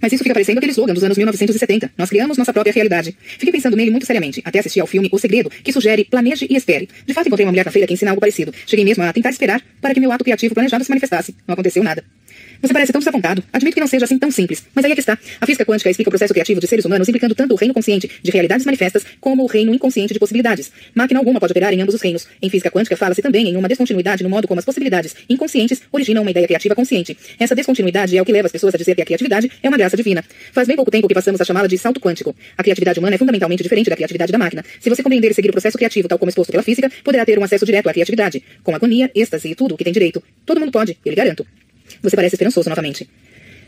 [0.00, 1.90] Mas isso fica parecendo aquele slogan dos anos 1970.
[1.96, 3.16] Nós criamos nossa própria realidade.
[3.20, 6.56] Fiquei pensando nele muito seriamente, até assistir ao filme O Segredo, que sugere planeje e
[6.56, 6.88] espere.
[7.06, 8.52] De fato, encontrei uma mulher na feira que ensina algo parecido.
[8.66, 11.34] Cheguei mesmo a tentar esperar para que meu ato criativo planejado se manifestasse.
[11.46, 12.04] Não aconteceu nada.
[12.60, 13.42] Você parece tão desapontado.
[13.52, 15.18] Admito que não seja assim tão simples, mas aí é que está.
[15.40, 18.10] A física quântica explica o processo criativo de seres humanos, implicando tanto o reino consciente
[18.22, 20.70] de realidades manifestas como o reino inconsciente de possibilidades.
[20.94, 22.26] Máquina alguma pode operar em ambos os reinos.
[22.40, 26.22] Em física quântica fala-se também em uma descontinuidade no modo como as possibilidades inconscientes originam
[26.22, 27.16] uma ideia criativa consciente.
[27.38, 29.76] Essa descontinuidade é o que leva as pessoas a dizer que a criatividade é uma
[29.76, 30.24] graça divina.
[30.52, 32.34] Faz bem pouco tempo que passamos a chamá-la de salto quântico.
[32.56, 34.64] A criatividade humana é fundamentalmente diferente da criatividade da máquina.
[34.80, 37.38] Se você compreender e seguir o processo criativo tal como exposto pela física, poderá ter
[37.38, 40.22] um acesso direto à criatividade, com agonia, êxtase e tudo o que tem direito.
[40.44, 41.46] Todo mundo pode, eu lhe garanto.
[42.02, 43.08] Você parece esperançoso novamente.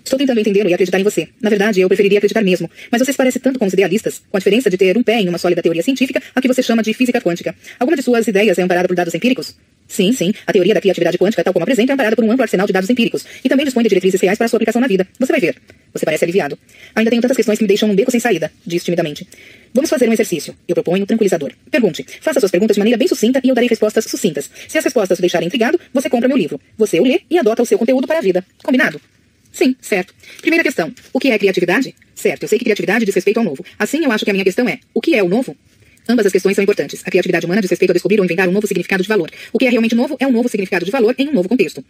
[0.05, 1.29] Estou tentando entendê-lo e acreditar em você.
[1.41, 2.71] Na verdade, eu preferiria acreditar mesmo.
[2.91, 5.21] Mas você se parece tanto com os idealistas, com a diferença de ter um pé
[5.21, 7.55] em uma sólida teoria científica, a que você chama de física quântica.
[7.79, 9.55] Alguma de suas ideias é amparada por dados empíricos?
[9.89, 10.35] Sim, sim.
[10.47, 12.73] A teoria da criatividade quântica, tal como apresenta, é amparada por um amplo arsenal de
[12.75, 13.25] dados empíricos.
[13.43, 15.09] E também dispõe de diretrizes reais para sua aplicação na vida.
[15.19, 15.57] Você vai ver.
[15.95, 16.59] Você parece aliviado.
[16.95, 19.27] Ainda tenho tantas questões que me deixam um beco sem saída, diz timidamente.
[19.73, 20.55] Vamos fazer um exercício.
[20.69, 21.53] Eu proponho um tranquilizador.
[21.71, 22.05] Pergunte.
[22.21, 24.51] Faça suas perguntas de maneira bem sucinta e eu darei respostas sucintas.
[24.69, 26.61] Se as respostas o deixarem intrigado, você compra meu livro.
[26.77, 28.45] Você o lê e adota o seu conteúdo para a vida.
[28.63, 29.01] Combinado?
[29.51, 30.15] Sim, certo.
[30.43, 30.93] Primeira questão.
[31.13, 31.95] O que é criatividade?
[32.15, 33.65] Certo, eu sei que criatividade diz respeito ao novo.
[33.79, 35.57] Assim, eu acho que a minha questão é: o que é o novo?
[36.09, 37.03] Ambas as questões são importantes.
[37.05, 39.31] A criatividade humana diz respeito a descobrir ou inventar um novo significado de valor.
[39.53, 41.85] O que é realmente novo é um novo significado de valor em um novo contexto.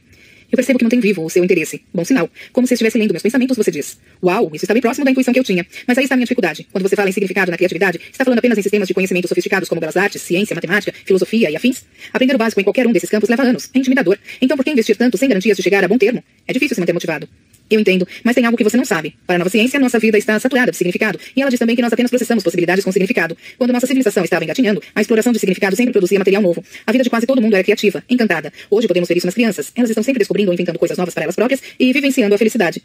[0.50, 1.82] Eu percebo que mantém vivo o seu interesse.
[1.92, 2.28] Bom sinal.
[2.52, 3.98] Como se estivesse lendo meus pensamentos, você diz.
[4.22, 5.64] Uau, isso está bem próximo da intuição que eu tinha.
[5.86, 6.66] Mas aí está a minha dificuldade.
[6.72, 9.68] Quando você fala em significado na criatividade, está falando apenas em sistemas de conhecimento sofisticados
[9.68, 11.84] como belas artes, ciência, matemática, filosofia e afins?
[12.12, 13.68] Aprender o básico em qualquer um desses campos leva anos.
[13.74, 14.18] É intimidador.
[14.40, 16.24] Então por que investir tanto sem garantias de chegar a bom termo?
[16.46, 17.28] É difícil se manter motivado.
[17.70, 19.14] Eu entendo, mas tem algo que você não sabe.
[19.26, 21.18] Para a nova ciência, nossa vida está saturada de significado.
[21.36, 23.36] E ela diz também que nós apenas processamos possibilidades com significado.
[23.58, 26.64] Quando nossa civilização estava engatinhando, a exploração de significado sempre produzia material novo.
[26.86, 28.52] A vida de quase todo mundo era criativa, encantada.
[28.70, 29.70] Hoje podemos ver isso nas crianças.
[29.76, 32.82] Elas estão sempre descobrindo ou inventando coisas novas para elas próprias e vivenciando a felicidade.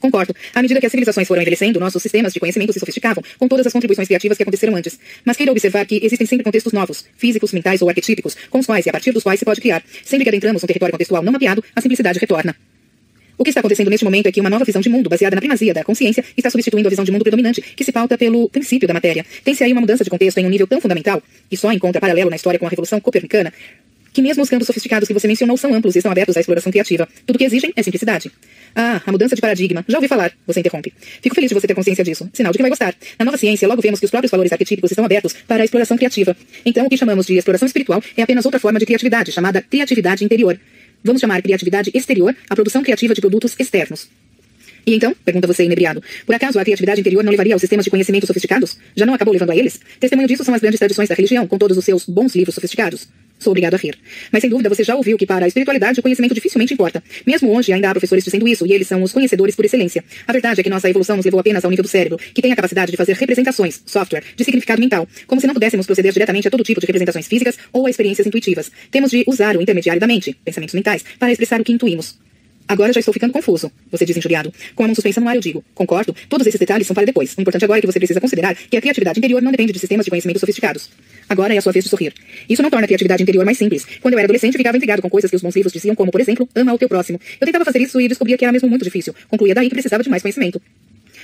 [0.00, 0.34] Concordo.
[0.54, 3.66] À medida que as civilizações foram envelhecendo, nossos sistemas de conhecimento se sofisticavam, com todas
[3.66, 4.98] as contribuições criativas que aconteceram antes.
[5.24, 8.86] Mas queira observar que existem sempre contextos novos, físicos, mentais ou arquetípicos, com os quais
[8.86, 9.82] e a partir dos quais se pode criar.
[10.04, 12.54] Sempre que adentramos um território contextual não mapeado, a simplicidade retorna.
[13.38, 15.40] O que está acontecendo neste momento é que uma nova visão de mundo, baseada na
[15.40, 18.88] primazia da consciência, está substituindo a visão de mundo predominante, que se pauta pelo princípio
[18.88, 19.26] da matéria.
[19.44, 22.30] Tem-se aí uma mudança de contexto em um nível tão fundamental, e só encontra paralelo
[22.30, 23.52] na história com a Revolução Copernicana,
[24.16, 26.72] que mesmo os campos sofisticados que você mencionou são amplos e estão abertos à exploração
[26.72, 27.06] criativa.
[27.26, 28.32] Tudo o que exigem é simplicidade.
[28.74, 29.84] Ah, a mudança de paradigma.
[29.86, 30.32] Já ouvi falar.
[30.46, 30.90] Você interrompe.
[31.20, 32.26] Fico feliz de você ter consciência disso.
[32.32, 32.94] Sinal de que vai gostar.
[33.18, 35.98] Na nova ciência, logo vemos que os próprios valores arquetípicos estão abertos para a exploração
[35.98, 36.34] criativa.
[36.64, 40.24] Então, o que chamamos de exploração espiritual é apenas outra forma de criatividade, chamada criatividade
[40.24, 40.58] interior.
[41.06, 44.08] Vamos chamar criatividade exterior a produção criativa de produtos externos.
[44.86, 47.90] E então, pergunta você inebriado, por acaso a criatividade interior não levaria aos sistemas de
[47.90, 48.76] conhecimento sofisticados?
[48.94, 49.80] Já não acabou levando a eles?
[49.98, 53.08] Testemunho disso são as grandes tradições da religião, com todos os seus bons livros sofisticados.
[53.38, 53.96] Sou obrigado a rir.
[54.32, 57.02] Mas sem dúvida você já ouviu que para a espiritualidade o conhecimento dificilmente importa.
[57.26, 60.02] Mesmo hoje ainda há professores dizendo isso, e eles são os conhecedores por excelência.
[60.26, 62.52] A verdade é que nossa evolução nos levou apenas ao nível do cérebro, que tem
[62.52, 66.48] a capacidade de fazer representações, software, de significado mental, como se não pudéssemos proceder diretamente
[66.48, 68.70] a todo tipo de representações físicas ou a experiências intuitivas.
[68.90, 72.25] Temos de usar o intermediário da mente, pensamentos mentais, para expressar o que intuímos.
[72.68, 74.52] Agora já estou ficando confuso, você diz injuriado.
[74.74, 75.64] Com a mão suspensa no ar, eu digo.
[75.74, 77.34] Concordo, todos esses detalhes são para depois.
[77.36, 79.78] O importante agora é que você precisa considerar que a criatividade interior não depende de
[79.78, 80.90] sistemas de conhecimento sofisticados.
[81.28, 82.12] Agora é a sua vez de sorrir.
[82.48, 83.86] Isso não torna a criatividade interior mais simples.
[84.00, 86.20] Quando eu era adolescente, ficava intrigado com coisas que os bons livros diziam, como, por
[86.20, 87.20] exemplo, ama o teu próximo.
[87.40, 89.14] Eu tentava fazer isso e descobria que era mesmo muito difícil.
[89.28, 90.60] Concluía daí que precisava de mais conhecimento.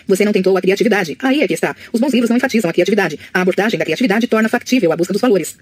[0.07, 1.17] Você não tentou a criatividade.
[1.21, 1.75] Aí é que está.
[1.93, 3.19] Os bons livros não enfatizam a criatividade.
[3.33, 5.57] A abordagem da criatividade torna factível a busca dos valores.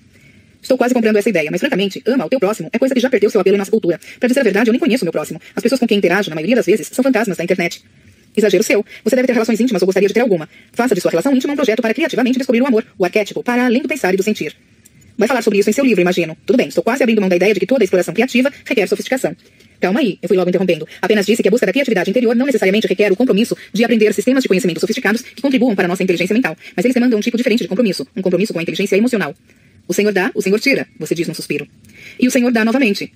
[0.62, 3.08] Estou quase comprando essa ideia, mas francamente, ama o teu próximo é coisa que já
[3.08, 3.98] perdeu seu apelo em nossa cultura.
[4.18, 5.40] Para dizer a verdade, eu nem conheço o meu próximo.
[5.54, 7.82] As pessoas com quem interajo, na maioria das vezes, são fantasmas da internet.
[8.36, 8.84] Exagero seu.
[9.02, 10.48] Você deve ter relações íntimas ou gostaria de ter alguma.
[10.72, 13.64] Faça de sua relação íntima um projeto para criativamente descobrir o amor, o arquétipo, para
[13.64, 14.54] além do pensar e do sentir.
[15.18, 16.36] Vai falar sobre isso em seu livro, imagino.
[16.46, 19.36] Tudo bem, estou quase abrindo mão da ideia de que toda exploração criativa requer sofisticação.
[19.80, 20.86] Calma aí, eu fui logo interrompendo.
[21.00, 24.12] Apenas disse que a busca da criatividade interior não necessariamente requer o compromisso de aprender
[24.14, 27.22] sistemas de conhecimento sofisticados que contribuam para a nossa inteligência mental, mas eles demandam um
[27.22, 29.34] tipo diferente de compromisso, um compromisso com a inteligência emocional.
[29.90, 31.66] O Senhor dá, o Senhor tira, você diz num suspiro.
[32.16, 33.12] E o Senhor dá novamente.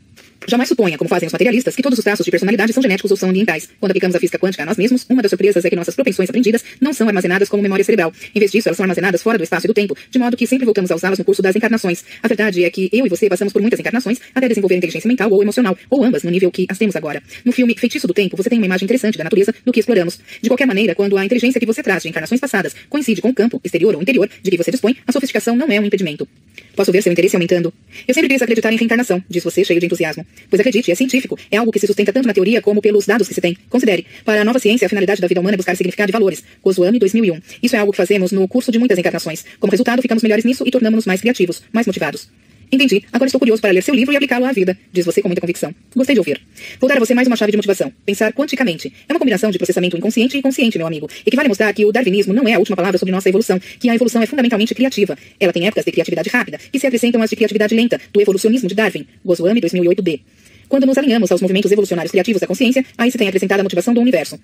[0.47, 3.17] Jamais suponha, como fazem os materialistas, que todos os traços de personalidade são genéticos ou
[3.17, 3.69] são ambientais.
[3.81, 6.29] Quando aplicamos a física quântica a nós mesmos, uma das surpresas é que nossas propensões
[6.29, 8.13] aprendidas não são armazenadas como memória cerebral.
[8.35, 10.47] Em vez disso, elas são armazenadas fora do espaço e do tempo, de modo que
[10.47, 12.05] sempre voltamos a usá-las no curso das encarnações.
[12.21, 15.31] A verdade é que eu e você passamos por muitas encarnações até desenvolver inteligência mental
[15.31, 17.23] ou emocional, ou ambas, no nível que as temos agora.
[17.45, 20.19] No filme Feitiço do Tempo, você tem uma imagem interessante da natureza do que exploramos.
[20.43, 23.35] De qualquer maneira, quando a inteligência que você traz de encarnações passadas coincide com o
[23.35, 26.29] campo, exterior ou interior, de que você dispõe, a sofisticação não é um impedimento.
[26.75, 27.73] Posso ver seu interesse aumentando?
[28.07, 30.27] Eu sempre quis acreditar em reencarnação, diz você, cheio de entusiasmo.
[30.51, 31.39] Pois acredite, é científico.
[31.51, 33.57] É algo que se sustenta tanto na teoria como pelos dados que se tem.
[33.69, 34.07] Considere.
[34.25, 36.43] Para a nova ciência, a finalidade da vida humana é buscar significado e valores.
[36.63, 37.41] Kozuami 2001.
[37.63, 39.45] Isso é algo que fazemos no curso de muitas encarnações.
[39.61, 42.29] Como resultado, ficamos melhores nisso e tornamos-nos mais criativos, mais motivados.
[42.71, 43.05] Entendi.
[43.13, 45.41] Agora estou curioso para ler seu livro e aplicá-lo à vida, diz você com muita
[45.41, 45.75] convicção.
[45.95, 46.41] Gostei de ouvir.
[46.81, 47.93] Vou dar a você mais uma chave de motivação.
[48.05, 48.93] Pensar quanticamente.
[49.09, 51.09] É uma combinação de processamento inconsciente e consciente, meu amigo.
[51.25, 53.61] E que vale mostrar que o darwinismo não é a última palavra sobre nossa evolução,
[53.79, 55.17] que a evolução é fundamentalmente criativa.
[55.39, 58.69] Ela tem épocas de criatividade rápida, que se acrescentam às de criatividade lenta, do evolucionismo
[58.69, 60.21] de Darwin, Goswami 2008b.
[60.69, 63.93] Quando nos alinhamos aos movimentos evolucionários criativos da consciência, aí se tem acrescentada a motivação
[63.93, 64.39] do universo.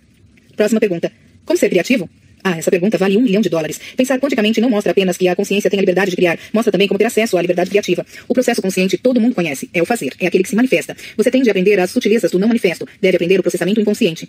[0.57, 1.11] Próxima pergunta.
[1.45, 2.09] Como ser criativo?
[2.43, 3.81] Ah, essa pergunta vale um milhão de dólares.
[3.97, 6.89] Pensar quanticamente não mostra apenas que a consciência tem a liberdade de criar, mostra também
[6.89, 8.05] como ter acesso à liberdade criativa.
[8.27, 10.97] O processo consciente todo mundo conhece, é o fazer, é aquele que se manifesta.
[11.17, 14.29] Você tem de aprender as sutilezas do não manifesto, deve aprender o processamento inconsciente.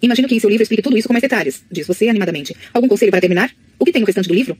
[0.00, 2.56] Imagino que em seu livro explique tudo isso com mais detalhes, diz você animadamente.
[2.72, 3.50] Algum conselho para terminar?
[3.78, 4.56] O que tem no restante do livro?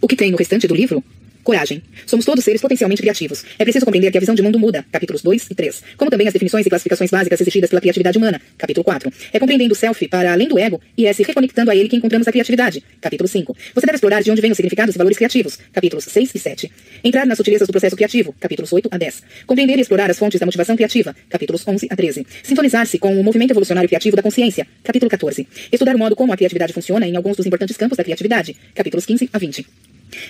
[0.00, 1.02] O que tem no restante do livro?
[1.48, 1.82] Coragem.
[2.04, 3.42] Somos todos seres potencialmente criativos.
[3.58, 6.26] É preciso compreender que a visão de mundo muda, capítulos 2 e 3, como também
[6.26, 9.10] as definições e classificações básicas exigidas pela criatividade humana, capítulo 4.
[9.32, 11.96] É compreendendo o self para além do ego e é se reconectando a ele que
[11.96, 13.56] encontramos a criatividade, capítulo 5.
[13.74, 16.72] Você deve explorar de onde vêm os significados e valores criativos, capítulos 6 e 7.
[17.02, 19.22] Entrar nas sutilezas do processo criativo, capítulos 8 a 10.
[19.46, 22.26] Compreender e explorar as fontes da motivação criativa, capítulos 11 a 13.
[22.42, 25.48] Sintonizar-se com o movimento evolucionário criativo da consciência, capítulo 14.
[25.72, 29.06] Estudar o modo como a criatividade funciona em alguns dos importantes campos da criatividade, capítulos
[29.06, 29.66] 15 a 20.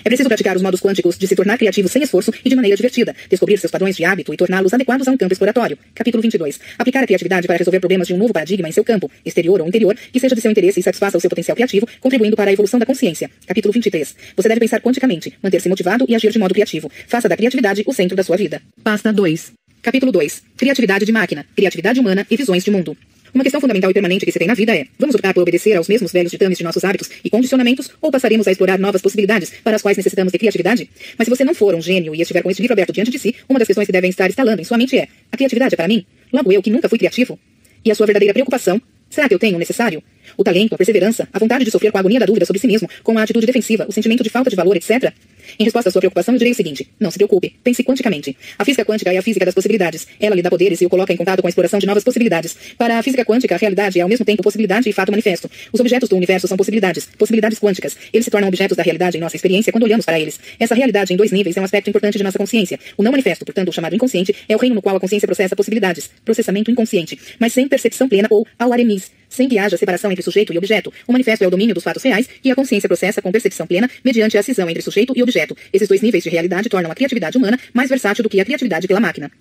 [0.03, 2.75] É preciso praticar os modos quânticos de se tornar criativo sem esforço e de maneira
[2.75, 5.77] divertida, descobrir seus padrões de hábito e torná-los adequados a um campo exploratório.
[5.93, 6.59] Capítulo 22.
[6.77, 9.67] Aplicar a criatividade para resolver problemas de um novo paradigma em seu campo, exterior ou
[9.67, 12.53] interior, que seja de seu interesse e satisfaça o seu potencial criativo, contribuindo para a
[12.53, 13.29] evolução da consciência.
[13.45, 14.15] Capítulo 23.
[14.35, 16.91] Você deve pensar quanticamente, manter-se motivado e agir de modo criativo.
[17.07, 18.61] Faça da criatividade o centro da sua vida.
[18.83, 19.53] Pasta 2.
[19.81, 20.43] Capítulo 2.
[20.57, 22.97] Criatividade de máquina, criatividade humana e visões de mundo.
[23.33, 25.75] Uma questão fundamental e permanente que se tem na vida é: vamos optar por obedecer
[25.75, 29.51] aos mesmos velhos ditames de nossos hábitos e condicionamentos ou passaremos a explorar novas possibilidades
[29.63, 30.89] para as quais necessitamos de criatividade?
[31.17, 33.19] Mas se você não for um gênio e estiver com este livro aberto diante de
[33.19, 35.77] si, uma das questões que devem estar instalando em sua mente é: a criatividade é
[35.77, 36.05] para mim?
[36.33, 37.39] Logo eu que nunca fui criativo?
[37.83, 38.81] E a sua verdadeira preocupação?
[39.09, 40.03] Será que eu tenho o necessário?
[40.37, 42.67] O talento, a perseverança, a vontade de sofrer com a agonia da dúvida sobre si
[42.67, 45.13] mesmo, com a atitude defensiva, o sentimento de falta de valor, etc.
[45.57, 48.35] Em resposta à sua preocupação, eu direi o seguinte: não se preocupe, pense quanticamente.
[48.57, 50.07] A física quântica é a física das possibilidades.
[50.19, 52.55] Ela lhe dá poderes e o coloca em contato com a exploração de novas possibilidades.
[52.77, 55.49] Para a física quântica, a realidade é ao mesmo tempo possibilidade e fato manifesto.
[55.71, 57.97] Os objetos do universo são possibilidades, possibilidades quânticas.
[58.13, 60.39] Eles se tornam objetos da realidade em nossa experiência quando olhamos para eles.
[60.59, 62.79] Essa realidade em dois níveis é um aspecto importante de nossa consciência.
[62.97, 65.55] O não manifesto, portanto, o chamado inconsciente, é o reino no qual a consciência processa
[65.55, 70.53] possibilidades, processamento inconsciente, mas sem percepção plena ou awareness, sem que haja separação entre sujeito
[70.53, 70.93] e objeto.
[71.07, 73.89] O manifesto é o domínio dos fatos reais e a consciência processa com percepção plena
[74.03, 75.55] mediante a cisão entre sujeito e objeto.
[75.71, 78.87] Esses dois níveis de realidade tornam a criatividade humana mais versátil do que a criatividade
[78.87, 79.31] pela máquina.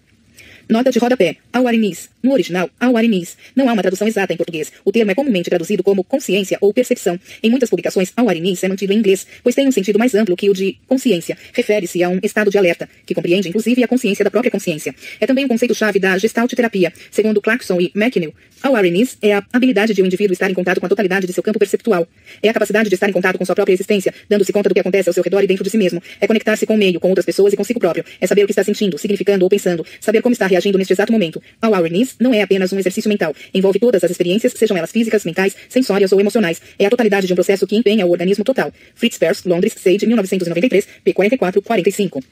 [0.69, 1.37] Nota de rodapé.
[1.51, 2.11] Awareness.
[2.23, 3.39] No original, awareness.
[3.57, 4.71] Não há uma tradução exata em português.
[4.85, 7.19] O termo é comumente traduzido como consciência ou percepção.
[7.43, 10.51] Em muitas publicações, awareness é mantido em inglês, pois tem um sentido mais amplo que
[10.51, 11.39] o de consciência.
[11.55, 14.95] Refere-se a um estado de alerta, que compreende inclusive a consciência da própria consciência.
[15.19, 16.93] É também um conceito-chave da gestalt terapia.
[17.11, 20.87] Segundo Clarkson e McNeil, awareness é a habilidade de um indivíduo estar em contato com
[20.87, 22.07] a totalidade de seu campo perceptual.
[22.43, 24.81] É a capacidade de estar em contato com sua própria existência, dando-se conta do que
[24.81, 26.03] acontece ao seu redor e dentro de si mesmo.
[26.21, 28.05] É conectar-se com o meio, com outras pessoas e consigo próprio.
[28.21, 29.87] É saber o que está sentindo, significando ou pensando.
[29.99, 31.42] Saber como está reagindo neste exato momento.
[31.61, 33.35] A awareness não é apenas um exercício mental.
[33.55, 36.61] Envolve todas as experiências, sejam elas físicas, mentais, sensórias ou emocionais.
[36.79, 38.73] É a totalidade de um processo que empenha o organismo total.
[38.94, 42.23] Fritz Perls, Londres, Sage, 1993, p4445.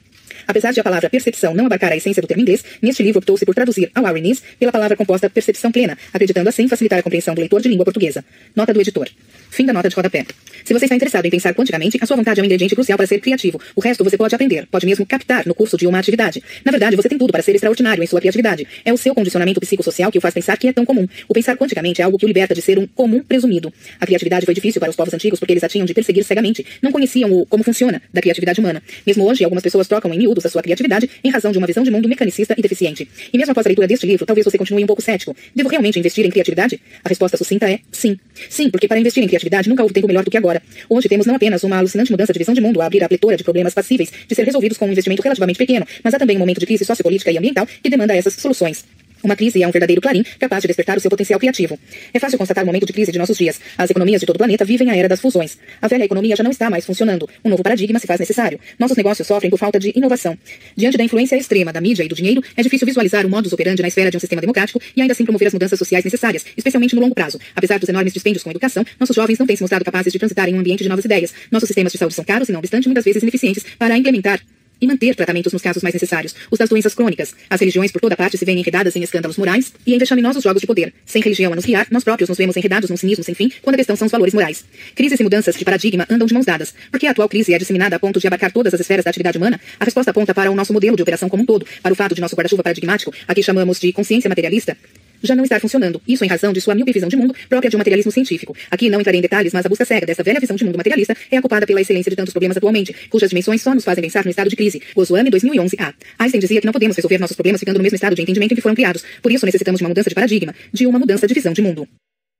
[0.47, 3.45] Apesar de a palavra percepção não abarcar a essência do termo inglês, neste livro optou-se
[3.45, 7.61] por traduzir awareness pela palavra composta percepção plena, acreditando assim facilitar a compreensão do leitor
[7.61, 8.23] de língua portuguesa.
[8.55, 9.09] Nota do editor.
[9.49, 10.25] Fim da nota de rodapé.
[10.63, 13.07] Se você está interessado em pensar quanticamente, a sua vontade é um ingrediente crucial para
[13.07, 13.59] ser criativo.
[13.75, 16.43] O resto você pode aprender, pode mesmo captar no curso de uma atividade.
[16.65, 18.67] Na verdade, você tem tudo para ser extraordinário em sua criatividade.
[18.83, 21.07] É o seu condicionamento psicossocial que o faz pensar que é tão comum.
[21.27, 23.73] O pensar quanticamente é algo que o liberta de ser um comum presumido.
[23.99, 26.65] A criatividade foi difícil para os povos antigos porque eles a tinham de perseguir cegamente.
[26.81, 28.83] Não conheciam o como funciona da criatividade humana.
[29.05, 31.83] Mesmo hoje, algumas pessoas trocam em miúdos a sua criatividade em razão de uma visão
[31.83, 33.07] de mundo mecanicista e deficiente.
[33.33, 35.35] E mesmo após a leitura deste livro, talvez você continue um pouco cético.
[35.55, 36.79] Devo realmente investir em criatividade?
[37.03, 38.17] A resposta sucinta é sim.
[38.49, 40.61] Sim, porque para investir em criatividade nunca houve tempo melhor do que agora.
[40.89, 43.35] Hoje temos não apenas uma alucinante mudança de visão de mundo a abrir a pletora
[43.35, 46.39] de problemas passíveis de ser resolvidos com um investimento relativamente pequeno, mas há também um
[46.39, 48.85] momento de crise sociopolítica e ambiental que demanda essas soluções.
[49.23, 51.77] Uma crise é um verdadeiro clarim capaz de despertar o seu potencial criativo.
[52.13, 53.59] É fácil constatar o momento de crise de nossos dias.
[53.77, 55.57] As economias de todo o planeta vivem a era das fusões.
[55.81, 57.27] A velha economia já não está mais funcionando.
[57.43, 58.59] Um novo paradigma se faz necessário.
[58.79, 60.37] Nossos negócios sofrem por falta de inovação.
[60.75, 63.81] Diante da influência extrema da mídia e do dinheiro, é difícil visualizar o modus operandi
[63.81, 66.95] na esfera de um sistema democrático e ainda assim promover as mudanças sociais necessárias, especialmente
[66.95, 67.39] no longo prazo.
[67.55, 70.47] Apesar dos enormes dispêndios com educação, nossos jovens não têm se mostrado capazes de transitar
[70.47, 71.33] em um ambiente de novas ideias.
[71.51, 74.39] Nossos sistemas de saúde são caros e, não obstante, muitas vezes ineficientes para implementar
[74.81, 77.33] e manter tratamentos nos casos mais necessários, os das doenças crônicas.
[77.49, 80.61] As religiões por toda parte se veem enredadas em escândalos morais e em vexaminosos jogos
[80.61, 80.93] de poder.
[81.05, 83.75] Sem religião a nos guiar, nós próprios nos vemos enredados num cinismo sem fim, quando
[83.75, 84.65] a questão são os valores morais.
[84.95, 86.73] Crises e mudanças de paradigma andam de mãos dadas.
[86.91, 89.37] Porque a atual crise é disseminada a ponto de abarcar todas as esferas da atividade
[89.37, 91.95] humana, a resposta aponta para o nosso modelo de operação como um todo, para o
[91.95, 94.77] fato de nosso guarda-chuva paradigmático, a que chamamos de consciência materialista,
[95.21, 96.01] já não estar funcionando.
[96.07, 98.55] Isso em razão de sua míope visão de mundo própria de um materialismo científico.
[98.69, 101.15] Aqui não entrarei em detalhes, mas a busca cega dessa velha visão de mundo materialista
[101.31, 104.29] é ocupada pela excelência de tantos problemas atualmente, cujas dimensões só nos fazem pensar no
[104.29, 104.81] estado de crise.
[104.95, 105.93] Gozoane, 2011a.
[106.19, 108.55] Einstein dizia que não podemos resolver nossos problemas ficando no mesmo estado de entendimento em
[108.55, 109.03] que foram criados.
[109.21, 111.87] Por isso necessitamos de uma mudança de paradigma, de uma mudança de visão de mundo.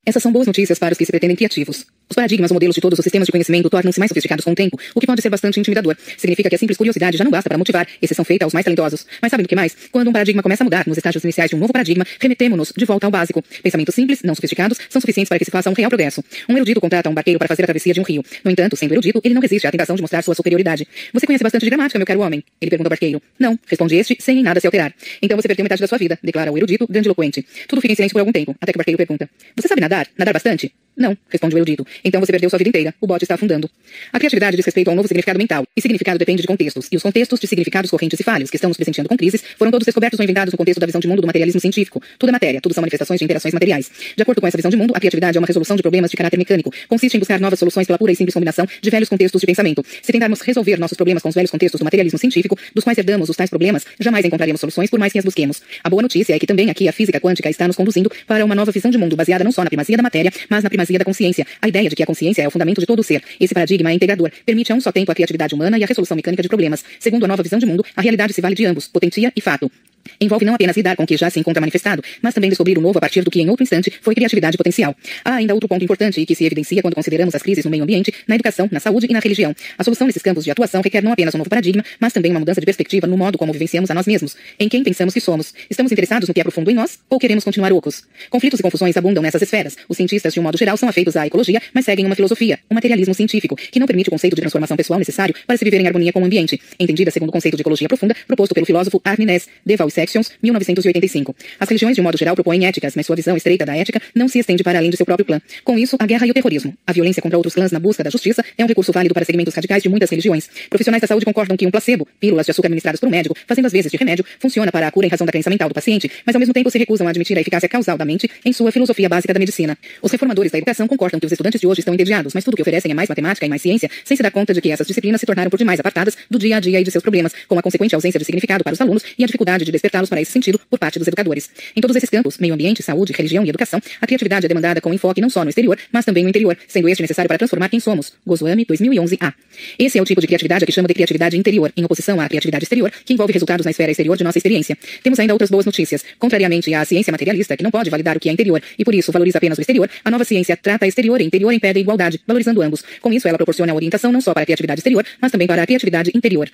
[0.07, 1.85] Essas são boas notícias para os que se pretendem criativos.
[2.09, 4.55] Os paradigmas ou modelos de todos os sistemas de conhecimento tornam-se mais sofisticados com o
[4.55, 5.97] tempo, o que pode ser bastante intimidador.
[6.17, 9.05] Significa que a simples curiosidade já não basta para motivar, exceção feita aos mais talentosos.
[9.21, 9.75] Mas sabem do que mais?
[9.91, 12.85] Quando um paradigma começa a mudar, nos estágios iniciais de um novo paradigma, remetemos-nos de
[12.85, 13.43] volta ao básico.
[13.61, 16.23] Pensamentos simples, não sofisticados, são suficientes para que se faça um real progresso.
[16.47, 18.23] Um erudito contrata um barqueiro para fazer a travessia de um rio.
[18.45, 20.87] No entanto, sendo erudito, ele não resiste à tentação de mostrar sua superioridade.
[21.13, 22.41] Você conhece bastante de gramática, meu caro homem?
[22.61, 23.21] Ele pergunta ao barqueiro.
[23.37, 24.93] Não, responde este, sem em nada se alterar.
[25.21, 27.45] Então você perdeu metade da sua vida, declara o erudito, grandiloquente.
[27.67, 29.29] Tudo fica em silêncio por algum tempo, até que o barqueiro pergunta.
[29.57, 29.96] Você sabe nadar?
[30.17, 30.73] Nadar bastante?
[30.97, 31.85] Não, responde o erudito.
[32.03, 32.93] Então você perdeu sua vida inteira.
[32.99, 33.69] O bote está afundando.
[34.11, 35.63] A criatividade diz respeito a um novo significado mental.
[35.75, 36.87] E significado depende de contextos.
[36.91, 39.71] E os contextos de significados correntes e falhos, que estão nos presenteando com crises, foram
[39.71, 42.01] todos descobertos ou inventados no contexto da visão de mundo do materialismo científico.
[42.17, 43.91] Tudo é matéria, tudo são manifestações de interações materiais.
[44.15, 46.17] De acordo com essa visão de mundo, a criatividade é uma resolução de problemas de
[46.17, 46.73] caráter mecânico.
[46.87, 49.85] Consiste em buscar novas soluções pela pura e simples combinação de velhos contextos de pensamento.
[50.01, 53.29] Se tentarmos resolver nossos problemas com os velhos contextos do materialismo científico, dos quais herdamos
[53.29, 55.61] os tais problemas, jamais encontraremos soluções por mais que as busquemos.
[55.83, 58.55] A boa notícia é que também aqui a física quântica está nos conduzindo para uma
[58.55, 61.45] nova visão de mundo baseada não só na da matéria, mas na primazia da consciência.
[61.61, 63.23] A ideia de que a consciência é o fundamento de todo o ser.
[63.39, 66.15] Esse paradigma é integrador, permite a um só tempo a criatividade humana e a resolução
[66.15, 66.83] mecânica de problemas.
[66.99, 69.71] Segundo a nova visão de mundo, a realidade se vale de ambos, potentia e fato.
[70.19, 72.81] Envolve não apenas lidar com o que já se encontra manifestado, mas também descobrir o
[72.81, 74.95] novo a partir do que em outro instante foi criatividade potencial.
[75.23, 77.83] Há ainda outro ponto importante e que se evidencia quando consideramos as crises no meio
[77.83, 79.55] ambiente, na educação, na saúde e na religião.
[79.77, 82.39] A solução nesses campos de atuação requer não apenas um novo paradigma, mas também uma
[82.39, 85.53] mudança de perspectiva no modo como vivenciamos a nós mesmos, em quem pensamos que somos.
[85.69, 88.03] Estamos interessados no que é profundo em nós ou queremos continuar ocos?
[88.29, 89.75] Conflitos e confusões abundam nessas esferas.
[89.87, 92.75] Os cientistas, de um modo geral, são afeitos à ecologia, mas seguem uma filosofia, um
[92.75, 95.87] materialismo científico, que não permite o conceito de transformação pessoal necessário para se viver em
[95.87, 99.47] harmonia com o ambiente, entendida segundo o conceito de ecologia profunda proposto pelo filósofo Arnes
[99.65, 101.35] de Valsections, 1985.
[101.59, 104.27] As religiões, de um modo geral, propõem éticas, mas sua visão estreita da ética não
[104.27, 105.41] se estende para além de seu próprio clã.
[105.63, 108.09] Com isso, a guerra e o terrorismo, a violência contra outros clãs na busca da
[108.09, 110.47] justiça, é um recurso válido para segmentos radicais de muitas religiões.
[110.69, 113.65] Profissionais da saúde concordam que um placebo, pílulas de açúcar administradas por um médico, fazendo
[113.65, 116.09] às vezes de remédio, funciona para a cura em razão da crença mental do paciente,
[116.25, 118.71] mas ao mesmo tempo se recusam a admitir a eficácia causal da mente em sua
[118.71, 119.75] filosofia básica da medicina.
[120.01, 122.61] Os reformadores da educação concordam que os estudantes de hoje estão entediados, mas tudo que
[122.61, 125.19] oferecem é mais matemática e mais ciência, sem se dar conta de que essas disciplinas
[125.19, 127.61] se tornaram por demais apartadas do dia a dia e de seus problemas, com a
[127.61, 130.59] consequente ausência de significado para os alunos e a dificuldade de despertá-los para esse sentido
[130.69, 131.49] por parte dos educadores.
[131.75, 134.93] Em todos esses campos, meio ambiente, saúde, religião e educação, a criatividade é demandada com
[134.93, 137.79] enfoque não só no exterior, mas também no interior, sendo este necessário para transformar quem
[137.79, 138.13] somos.
[138.25, 139.33] Gozuami, 2011a.
[139.77, 142.65] Esse é o tipo de criatividade que chama de criatividade interior, em oposição à criatividade
[142.65, 144.77] exterior, que envolve resultados na esfera exterior de nossa experiência.
[145.03, 146.03] Temos ainda outras boas notícias.
[146.19, 149.11] Contrariamente à ciência materialista, que não pode validar o que é interior e por isso
[149.11, 152.19] valoriza apenas o exterior, a nova ciência trata exterior e interior em pé de igualdade,
[152.25, 152.83] valorizando ambos.
[153.01, 155.65] Com isso, ela proporciona orientação não só para a criatividade exterior, mas também para a
[155.65, 156.49] criatividade interior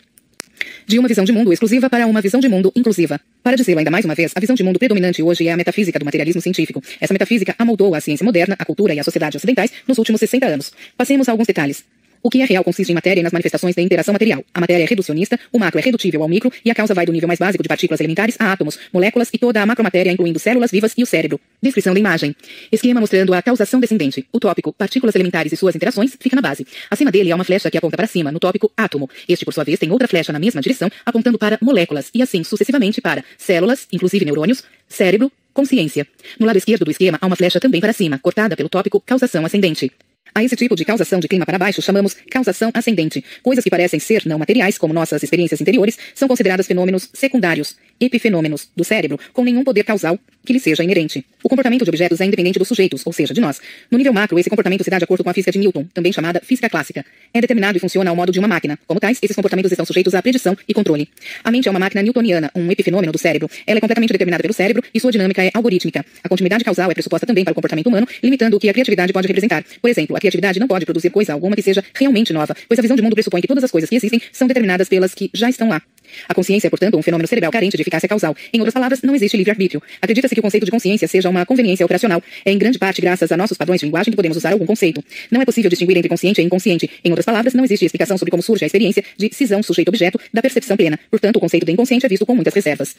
[0.86, 3.19] de uma visão de mundo exclusiva para uma visão de mundo inclusiva.
[3.41, 6.00] Para dizê-lo ainda mais uma vez, a visão de mundo predominante hoje é a metafísica
[6.00, 6.82] do materialismo científico.
[7.00, 10.46] Essa metafísica amoldou a ciência moderna, a cultura e a sociedade ocidentais nos últimos 60
[10.46, 10.72] anos.
[10.98, 11.84] Passemos a alguns detalhes.
[12.26, 14.46] O que é real consiste em matéria e nas manifestações da interação material.
[14.54, 17.12] A matéria é reducionista, o macro é redutível ao micro e a causa vai do
[17.12, 20.72] nível mais básico de partículas elementares a átomos, moléculas e toda a macromatéria, incluindo células
[20.72, 21.38] vivas e o cérebro.
[21.62, 22.34] Descrição da imagem.
[22.72, 24.26] Esquema mostrando a causação descendente.
[24.32, 26.66] O tópico partículas elementares e suas interações fica na base.
[26.90, 29.10] Acima dele há uma flecha que aponta para cima, no tópico átomo.
[29.28, 32.42] Este, por sua vez, tem outra flecha na mesma direção, apontando para moléculas e assim
[32.42, 36.08] sucessivamente para células, inclusive neurônios, cérebro, consciência.
[36.40, 39.46] No lado esquerdo do esquema há uma flecha também para cima, cortada pelo tópico causação
[39.46, 39.92] ascendente.
[40.36, 43.24] A esse tipo de causação de clima para baixo chamamos causação ascendente.
[43.43, 48.67] Coisas que parecem ser não materiais, como nossas experiências interiores, são consideradas fenômenos secundários, epifenômenos
[48.76, 51.26] do cérebro, com nenhum poder causal que lhe seja inerente.
[51.44, 53.60] O comportamento de objetos é independente dos sujeitos, ou seja, de nós.
[53.90, 56.12] No nível macro, esse comportamento se dá de acordo com a física de Newton, também
[56.12, 57.06] chamada física clássica.
[57.34, 58.78] É determinado e funciona ao modo de uma máquina.
[58.88, 61.10] Como tais, esses comportamentos estão sujeitos à predição e controle.
[61.44, 63.50] A mente é uma máquina newtoniana, um epifenômeno do cérebro.
[63.66, 66.06] Ela é completamente determinada pelo cérebro e sua dinâmica é algorítmica.
[66.24, 69.14] A continuidade causal é pressuposta também para o comportamento humano, limitando o que a criatividade
[69.14, 69.64] pode representar.
[69.82, 72.82] Por exemplo, a criatividade não pode produzir coisa alguma que seja realmente nova, pois a
[72.82, 75.50] visão de mundo pressupõe que todas as coisas que existem são determinadas pelas que já
[75.50, 75.82] estão lá.
[76.28, 78.36] A consciência é, portanto, um fenômeno cerebral carente de eficácia causal.
[78.54, 79.82] Em outras palavras, não existe livre-arbítrio.
[80.02, 82.21] Acredita-se que o conceito de consciência seja uma conveniência operacional.
[82.45, 85.04] É em grande parte graças a nossos padrões de linguagem que podemos usar algum conceito.
[85.32, 86.89] Não é possível distinguir entre consciente e inconsciente.
[87.04, 90.41] Em outras palavras, não existe explicação sobre como surge a experiência de cisão sujeito-objeto da
[90.41, 90.99] percepção plena.
[91.10, 92.95] Portanto, o conceito de inconsciente é visto com muitas reservas.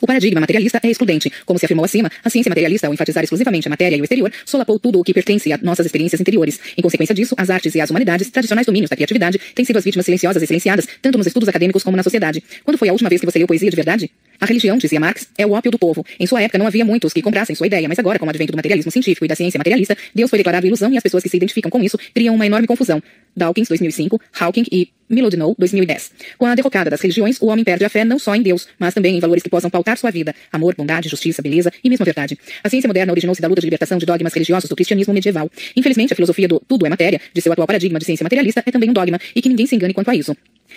[0.00, 1.32] O paradigma materialista é excludente.
[1.44, 4.32] Como se afirmou acima, a ciência materialista, ao enfatizar exclusivamente a matéria e o exterior,
[4.44, 6.60] solapou tudo o que pertence a nossas experiências interiores.
[6.76, 9.84] Em consequência disso, as artes e as humanidades, tradicionais domínios da criatividade, têm sido as
[9.84, 12.42] vítimas silenciosas e silenciadas, tanto nos estudos acadêmicos como na sociedade.
[12.64, 14.10] Quando foi a última vez que você leu poesia de verdade?
[14.40, 16.04] A religião, dizia Marx, é o ópio do povo.
[16.18, 18.52] Em sua época não havia muitos que comprassem sua ideia, mas agora, com o advento
[18.52, 21.28] do materialismo científico e da ciência materialista, Deus foi declarado ilusão e as pessoas que
[21.28, 23.02] se identificam com isso criam uma enorme confusão.
[23.36, 26.12] Dawkins, 2005, Hawking e Milodinow, 2010.
[26.38, 28.94] Com a derrocada das religiões, o homem perde a fé não só em Deus, mas
[28.94, 30.34] também em valores que possam pautar sua vida.
[30.50, 32.38] Amor, bondade, justiça, beleza e mesmo a verdade.
[32.64, 35.50] A ciência moderna originou-se da luta de libertação de dogmas religiosos do cristianismo medieval.
[35.76, 38.70] Infelizmente, a filosofia do tudo é matéria, de seu atual paradigma de ciência materialista, é
[38.70, 40.34] também um dogma, e que ninguém se engane quanto a isso.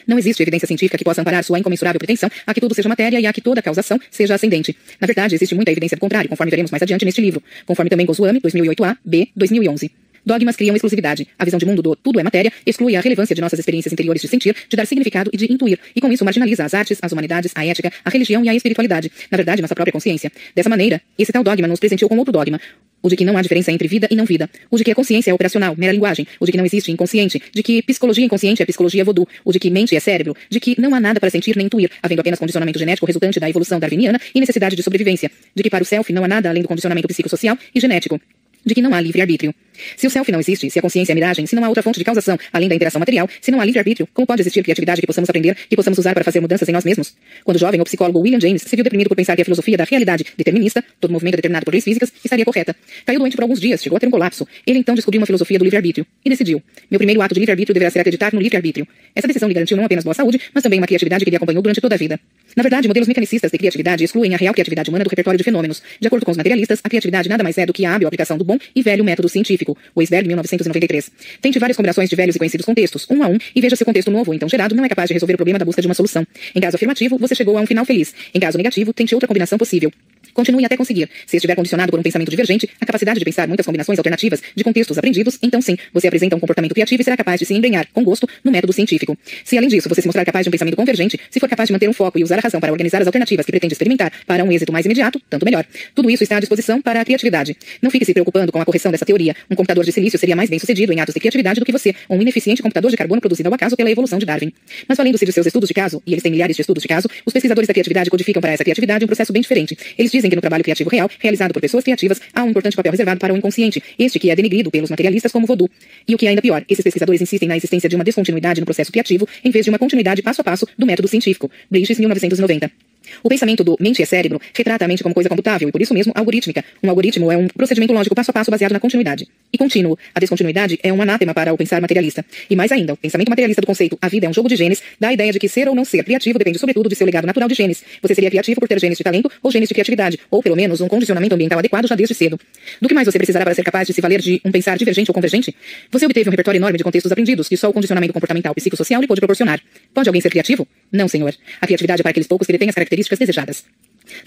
[0.08, 3.19] Não existe evidência científica que possa amparar sua incomensurável pretensão a que tudo seja matéria
[3.19, 4.75] e a que toda causação seja ascendente.
[4.99, 8.06] Na verdade, existe muita evidência do contrário, conforme veremos mais adiante neste livro, conforme também
[8.06, 9.91] Goswami, 2008a, B, 2011.
[10.25, 11.27] Dogmas criam exclusividade.
[11.38, 14.21] A visão de mundo do tudo é matéria exclui a relevância de nossas experiências interiores
[14.21, 17.12] de sentir, de dar significado e de intuir, e com isso marginaliza as artes, as
[17.12, 20.32] humanidades, a ética, a religião e a espiritualidade, na verdade, nossa própria consciência.
[20.56, 22.60] Dessa maneira, esse tal dogma nos presenteou com outro dogma,
[23.03, 24.95] o de que não há diferença entre vida e não vida, o de que a
[24.95, 28.63] consciência é operacional, mera linguagem, o de que não existe inconsciente, de que psicologia inconsciente
[28.63, 31.29] é psicologia voodoo, o de que mente é cérebro, de que não há nada para
[31.29, 35.29] sentir nem intuir, havendo apenas condicionamento genético resultante da evolução darwiniana e necessidade de sobrevivência,
[35.53, 38.19] de que para o self não há nada além do condicionamento psicossocial e genético,
[38.65, 39.53] de que não há livre-arbítrio.
[39.97, 41.99] Se o self não existe, se a consciência é miragem, se não há outra fonte
[41.99, 45.07] de causação, além da interação material, se não há livre-arbítrio, como pode existir criatividade que
[45.07, 47.15] possamos aprender, que possamos usar para fazer mudanças em nós mesmos?
[47.43, 49.83] Quando jovem, o psicólogo William James se viu deprimido por pensar que a filosofia da
[49.83, 52.75] realidade determinista, todo movimento determinado por leis físicas, estaria correta.
[53.05, 54.47] Caiu doente por alguns dias, chegou a ter um colapso.
[54.65, 56.62] Ele então descobriu uma filosofia do livre-arbítrio e decidiu.
[56.89, 58.88] Meu primeiro ato de livre-arbítrio deverá ser acreditar no livre-arbítrio.
[59.15, 61.61] Essa decisão lhe garantiu não apenas boa saúde, mas também uma criatividade que lhe acompanhou
[61.61, 62.19] durante toda a vida.
[62.55, 65.82] Na verdade, modelos mecanicistas de criatividade excluem a real criatividade humana do repertório de fenômenos.
[65.99, 68.38] De acordo com os materialistas, a criatividade nada mais é do que a hábil aplicação
[68.38, 69.78] do bom e velho método científico científico.
[69.95, 71.11] Weisberg, 1993.
[71.41, 73.86] Tente várias combinações de velhos e conhecidos contextos, um a um, e veja se o
[73.86, 75.95] contexto novo, então gerado, não é capaz de resolver o problema da busca de uma
[75.95, 76.26] solução.
[76.53, 78.14] Em caso afirmativo, você chegou a um final feliz.
[78.34, 79.91] Em caso negativo, tente outra combinação possível.
[80.34, 81.09] Continue até conseguir.
[81.25, 84.63] Se estiver condicionado por um pensamento divergente, a capacidade de pensar muitas combinações alternativas de
[84.63, 87.88] contextos aprendidos, então sim, você apresenta um comportamento criativo e será capaz de se embrenhar,
[87.93, 89.17] com gosto, no método científico.
[89.43, 91.73] Se além disso você se mostrar capaz de um pensamento convergente, se for capaz de
[91.73, 94.43] manter um foco e usar a razão para organizar as alternativas que pretende experimentar para
[94.43, 95.65] um êxito mais imediato, tanto melhor.
[95.93, 97.55] Tudo isso está à disposição para a criatividade.
[97.81, 99.36] Não fique se preocupando com a correção dessa teoria.
[99.49, 101.93] Um computador de silício seria mais bem sucedido em atos de criatividade do que você,
[102.09, 104.51] um ineficiente computador de carbono produzido ao acaso pela evolução de Darwin.
[104.88, 107.07] Mas valendo-se de seus estudos de caso, e eles têm milhares de estudos de caso,
[107.25, 109.77] os pesquisadores da criatividade codificam para essa criatividade um processo bem diferente.
[109.97, 112.91] Eles dizem que no trabalho criativo real, realizado por pessoas criativas, há um importante papel
[112.91, 115.69] reservado para o inconsciente, este que é denegrido pelos materialistas como voodoo.
[116.07, 118.65] E o que é ainda pior, esses pesquisadores insistem na existência de uma descontinuidade no
[118.65, 121.49] processo criativo, em vez de uma continuidade passo a passo do método científico.
[121.69, 122.92] Bridges, 1990.
[123.24, 125.93] O pensamento do mente é cérebro retrata a mente como coisa computável e por isso
[125.93, 126.64] mesmo algorítmica.
[126.82, 129.28] Um algoritmo é um procedimento lógico passo a passo baseado na continuidade.
[129.51, 129.97] E contínuo.
[130.14, 132.26] A descontinuidade é um anátema para o pensar materialista.
[132.49, 134.82] E mais ainda, o pensamento materialista do conceito a vida é um jogo de genes
[134.99, 137.26] dá a ideia de que ser ou não ser criativo depende sobretudo de seu legado
[137.26, 137.84] natural de genes.
[138.01, 140.82] Você seria criativo por ter genes de talento ou genes de criatividade, ou pelo menos
[140.82, 142.39] um condicionamento ambiental adequado já desde cedo.
[142.82, 145.10] Do que mais você precisará para ser capaz de se valer de um pensar divergente
[145.12, 145.56] ou convergente?
[145.91, 149.08] Você obteve um repertório enorme de contextos aprendidos que só o condicionamento comportamental psicossocial lhe
[149.08, 149.60] pode proporcionar.
[149.93, 150.68] Pode alguém ser criativo?
[150.91, 151.34] Não, senhor.
[151.62, 153.63] A criatividade é para aqueles poucos que detêm as características desejadas.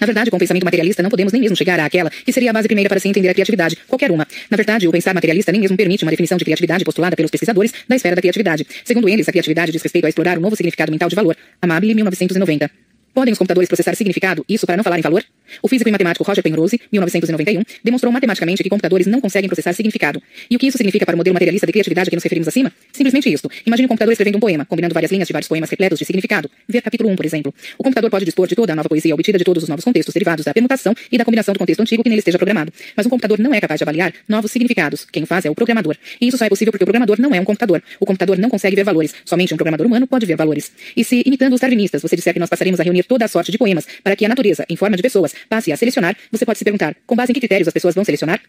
[0.00, 2.52] Na verdade, com o pensamento materialista, não podemos nem mesmo chegar àquela que seria a
[2.52, 4.26] base primeira para se entender a criatividade, qualquer uma.
[4.50, 7.72] Na verdade, o pensar materialista nem mesmo permite uma definição de criatividade postulada pelos pesquisadores
[7.88, 8.66] da esfera da criatividade.
[8.84, 11.36] Segundo eles, a criatividade diz respeito a explorar um novo significado mental de valor.
[11.60, 12.85] Amabile, 1990.
[13.16, 15.24] Podem os computadores processar significado, isso para não falar em valor?
[15.62, 20.22] O físico e matemático Roger Penrose, 1991, demonstrou matematicamente que computadores não conseguem processar significado.
[20.50, 22.46] E o que isso significa para o modelo materialista de criatividade a que nos referimos
[22.46, 22.70] acima?
[22.92, 23.50] Simplesmente isto.
[23.64, 26.50] Imagine um computador escrevendo um poema, combinando várias linhas de vários poemas repletos de significado.
[26.68, 27.54] Ver capítulo 1, por exemplo.
[27.78, 30.12] O computador pode dispor de toda a nova poesia obtida de todos os novos contextos
[30.12, 32.70] derivados da permutação e da combinação do contexto antigo que nele esteja programado.
[32.94, 35.06] Mas um computador não é capaz de avaliar novos significados.
[35.10, 35.96] Quem o faz é o programador.
[36.20, 37.82] E isso só é possível porque o programador não é um computador.
[37.98, 39.14] O computador não consegue ver valores.
[39.24, 40.70] Somente um programador humano pode ver valores.
[40.94, 43.52] E se, imitando os darwinistas, você disser que nós passaremos a reunir toda a sorte
[43.52, 46.58] de poemas para que a natureza, em forma de pessoas, passe a selecionar, você pode
[46.58, 48.40] se perguntar, com base em que critérios as pessoas vão selecionar?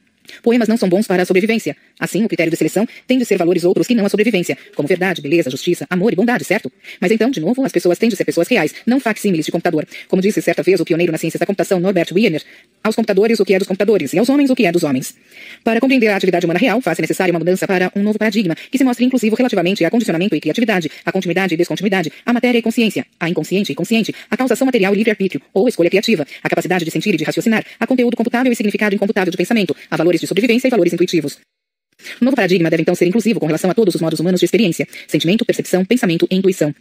[0.44, 1.76] Poemas não são bons para a sobrevivência.
[2.00, 4.88] Assim, o critério de seleção tem de ser valores outros que não a sobrevivência, como
[4.88, 6.72] verdade, beleza, justiça, amor e bondade, certo?
[7.00, 9.88] Mas então, de novo, as pessoas têm de ser pessoas reais, não facsímiles de computador.
[10.08, 12.42] Como disse certa vez o pioneiro na ciência da computação Norbert Wiener,
[12.84, 15.16] aos computadores o que é dos computadores e aos homens o que é dos homens.
[15.64, 18.78] Para compreender a atividade humana real, faz-se necessária uma mudança para um novo paradigma, que
[18.78, 22.62] se mostre inclusivo relativamente a condicionamento e criatividade, a continuidade e descontinuidade, a matéria e
[22.62, 26.86] consciência, a inconsciente e consciente, a causação material e livre-arbítrio, ou escolha criativa, a capacidade
[26.86, 30.17] de sentir e de raciocinar, a conteúdo computável e significado incomputável de pensamento, a valores
[30.20, 31.38] de sobrevivência e valores intuitivos.
[32.22, 34.46] O novo paradigma deve então ser inclusivo com relação a todos os modos humanos de
[34.46, 36.74] experiência, sentimento, percepção, pensamento e intuição.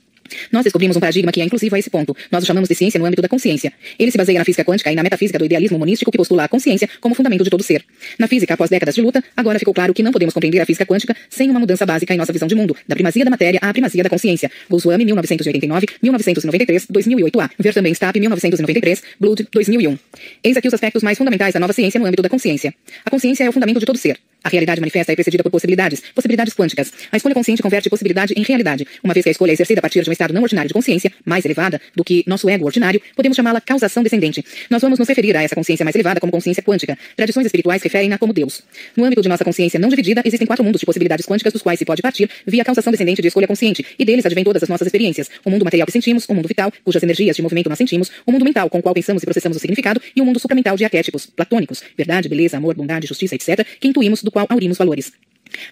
[0.52, 2.16] Nós descobrimos um paradigma que é inclusivo a esse ponto.
[2.30, 3.72] Nós o chamamos de ciência no âmbito da consciência.
[3.98, 6.48] Ele se baseia na física quântica e na metafísica do idealismo monístico que postula a
[6.48, 7.84] consciência como fundamento de todo ser.
[8.18, 10.86] Na física, após décadas de luta, agora ficou claro que não podemos compreender a física
[10.86, 13.72] quântica sem uma mudança básica em nossa visão de mundo, da primazia da matéria à
[13.72, 14.50] primazia da consciência.
[14.68, 17.50] Goswami, 1989, 1993, 2008A.
[17.58, 19.98] Ver também Stapp, 1993, Blood, 2001.
[20.42, 22.74] Eis aqui os aspectos mais fundamentais da nova ciência no âmbito da consciência.
[23.04, 24.18] A consciência é o fundamento de todo ser.
[24.42, 26.92] A realidade manifesta é precedida por possibilidades, possibilidades quânticas.
[27.10, 28.86] A escolha consciente converte possibilidade em realidade.
[29.02, 30.74] Uma vez que a escolha é exercida a partir de um estado não ordinário de
[30.74, 34.44] consciência, mais elevada do que nosso ego ordinário, podemos chamá-la causação descendente.
[34.70, 36.96] Nós vamos nos referir a essa consciência mais elevada como consciência quântica.
[37.16, 38.62] Tradições espirituais referem-na como Deus.
[38.96, 41.78] No âmbito de nossa consciência não dividida, existem quatro mundos de possibilidades quânticas dos quais
[41.78, 44.86] se pode partir via causação descendente de escolha consciente, e deles advém todas as nossas
[44.86, 45.28] experiências.
[45.44, 48.32] O mundo material que sentimos, o mundo vital, cujas energias de movimento nós sentimos, o
[48.32, 50.84] mundo mental com o qual pensamos e processamos o significado, e o mundo supramental de
[50.84, 55.14] arquétipos, platônicos, verdade, beleza, amor, bondade, justiça, etc., que intuímos do qual aurimos valores.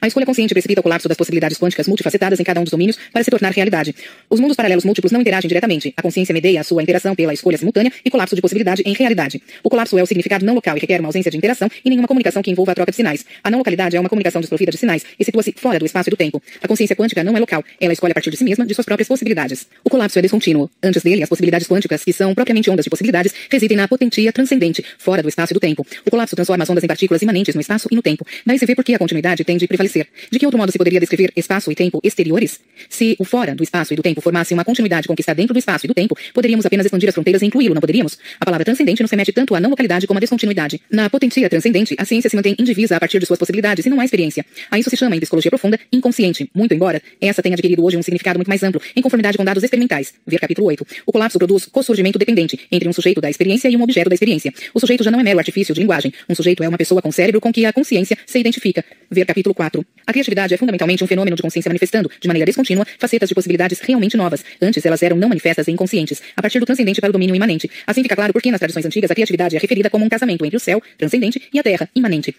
[0.01, 2.99] A escolha consciente precipita o colapso das possibilidades quânticas multifacetadas em cada um dos domínios
[3.13, 3.95] para se tornar realidade.
[4.29, 5.93] Os mundos paralelos múltiplos não interagem diretamente.
[5.97, 9.43] A consciência medeia a sua interação pela escolha simultânea e colapso de possibilidade em realidade.
[9.63, 12.09] O colapso é o significado não local e requer uma ausência de interação e nenhuma
[12.09, 13.25] comunicação que envolva a troca de sinais.
[13.43, 16.11] A não localidade é uma comunicação desprovida de sinais e situa-se fora do espaço e
[16.11, 16.43] do tempo.
[16.63, 17.63] A consciência quântica não é local.
[17.81, 19.67] Ela escolhe a partir de si mesma, de suas próprias possibilidades.
[19.85, 20.71] O colapso é descontínuo.
[20.83, 24.85] Antes dele, as possibilidades quânticas, que são propriamente ondas de possibilidades, residem na potentia transcendente,
[24.99, 25.87] fora do espaço e do tempo.
[26.05, 28.27] O colapso transforma as ondas em partículas imanentes no espaço e no tempo.
[28.47, 30.09] Daí se vê por que a continuidade tende prevalecer.
[30.31, 32.61] De que outro modo se poderia descrever espaço e tempo exteriores?
[32.89, 35.35] Se o fora do espaço e do tempo formasse uma continuidade com o que está
[35.35, 38.19] dentro do espaço e do tempo, poderíamos apenas expandir as fronteiras e incluí-lo, não poderíamos?
[38.41, 40.81] A palavra transcendente nos remete tanto à não localidade como à descontinuidade.
[40.91, 44.01] Na potentia transcendente, a ciência se mantém indivisa a partir de suas possibilidades e não
[44.01, 44.45] há experiência.
[44.71, 48.03] A isso se chama, em psicologia profunda, inconsciente, muito embora essa tenha adquirido hoje um
[48.03, 50.15] significado muito mais amplo, em conformidade com dados experimentais.
[50.27, 50.87] Ver capítulo 8.
[51.07, 54.53] O colapso produz co-surgimento dependente entre um sujeito da experiência e um objeto da experiência.
[54.73, 56.13] O sujeito já não é mero artifício de linguagem.
[56.29, 58.85] Um sujeito é uma pessoa com cérebro com que a consciência se identifica.
[59.11, 59.85] Ver capítulo 4.
[60.07, 63.81] A criatividade é fundamentalmente um fenômeno de consciência manifestando, de maneira descontínua, facetas de possibilidades
[63.81, 64.45] realmente novas.
[64.61, 67.71] Antes elas eram não manifestas e inconscientes, a partir do transcendente para o domínio imanente.
[67.87, 70.45] Assim fica claro por que nas tradições antigas a criatividade é referida como um casamento
[70.45, 72.35] entre o céu, transcendente, e a terra, imanente.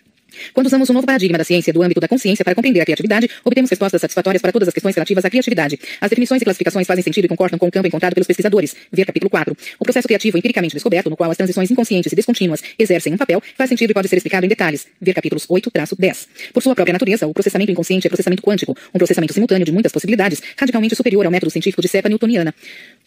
[0.54, 3.30] Quando usamos um novo paradigma da ciência do âmbito da consciência para compreender a criatividade,
[3.44, 5.80] obtemos respostas satisfatórias para todas as questões relativas à criatividade.
[6.00, 8.76] As definições e classificações fazem sentido e concordam com o campo encontrado pelos pesquisadores.
[8.92, 9.56] Ver capítulo 4.
[9.80, 13.42] O processo criativo empiricamente descoberto, no qual as transições inconscientes e descontínuas exercem um papel,
[13.58, 14.88] faz sentido e pode ser explicado em detalhes.
[15.02, 16.28] Ver capítulos 8-10.
[16.54, 19.92] Por sua própria natureza, o processamento inconsciente é processamento quântico, um processamento simultâneo de muitas
[19.92, 22.54] possibilidades, radicalmente superior ao método científico de cepa newtoniana.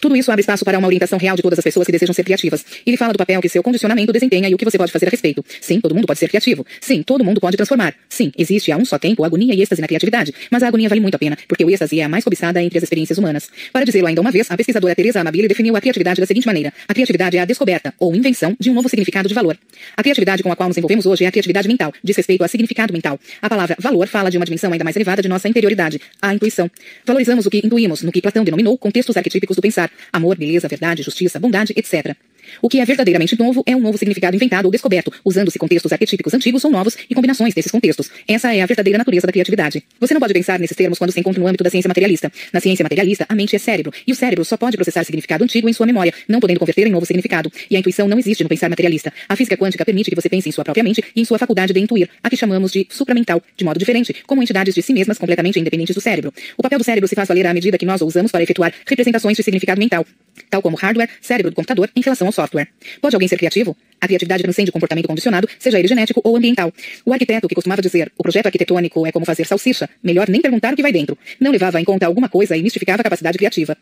[0.01, 2.25] Tudo isso abre espaço para uma orientação real de todas as pessoas que desejam ser
[2.25, 2.65] criativas.
[2.87, 5.11] Ele fala do papel que seu condicionamento desempenha e o que você pode fazer a
[5.11, 5.45] respeito.
[5.61, 6.65] Sim, todo mundo pode ser criativo.
[6.81, 7.95] Sim, todo mundo pode transformar.
[8.09, 11.01] Sim, existe a um só tempo agonia e êxtase na criatividade, mas a agonia vale
[11.01, 13.49] muito a pena, porque o êxtase é a mais cobiçada entre as experiências humanas.
[13.73, 16.73] Para dizê-lo ainda uma vez, a pesquisadora Teresa Amabile definiu a criatividade da seguinte maneira:
[16.87, 19.59] a criatividade é a descoberta ou invenção de um novo significado de valor.
[19.97, 22.49] A criatividade com a qual nos envolvemos hoje é a criatividade mental, diz respeito a
[22.49, 23.19] significado mental.
[23.43, 26.71] A palavra valor fala de uma dimensão ainda mais elevada de nossa interioridade, a intuição.
[27.05, 31.03] Valorizamos o que intuímos, no que Platão denominou contextos arquetípicos do pensar: amor, beleza, verdade,
[31.03, 32.17] justiça, bondade, etc.
[32.61, 36.35] O que é verdadeiramente novo é um novo significado inventado ou descoberto, usando-se contextos arquetípicos
[36.35, 38.11] antigos ou novos e combinações desses contextos.
[38.27, 39.83] Essa é a verdadeira natureza da criatividade.
[40.01, 42.31] Você não pode pensar nesses termos quando se encontra no âmbito da ciência materialista.
[42.53, 45.69] Na ciência materialista, a mente é cérebro, e o cérebro só pode processar significado antigo
[45.69, 47.51] em sua memória, não podendo converter em novo significado.
[47.71, 49.13] E a intuição não existe no pensar materialista.
[49.29, 51.73] A física quântica permite que você pense em sua própria mente e em sua faculdade
[51.73, 55.19] de intuir, a que chamamos de supramental, de modo diferente, como entidades de si mesmas
[55.19, 56.33] completamente independentes do cérebro.
[56.57, 58.73] O papel do cérebro se faz valer à medida que nós o usamos para efetuar
[58.87, 60.05] representações de significado mental,
[60.51, 62.69] tal como hardware, cérebro do computador, em relação ao software.
[63.01, 63.77] Pode alguém ser criativo?
[64.01, 66.73] A criatividade transcende o comportamento condicionado, seja ele genético ou ambiental.
[67.05, 70.73] O arquiteto que costumava dizer, o projeto arquitetônico é como fazer salsicha, melhor nem perguntar
[70.73, 73.77] o que vai dentro, não levava em conta alguma coisa e mistificava a capacidade criativa.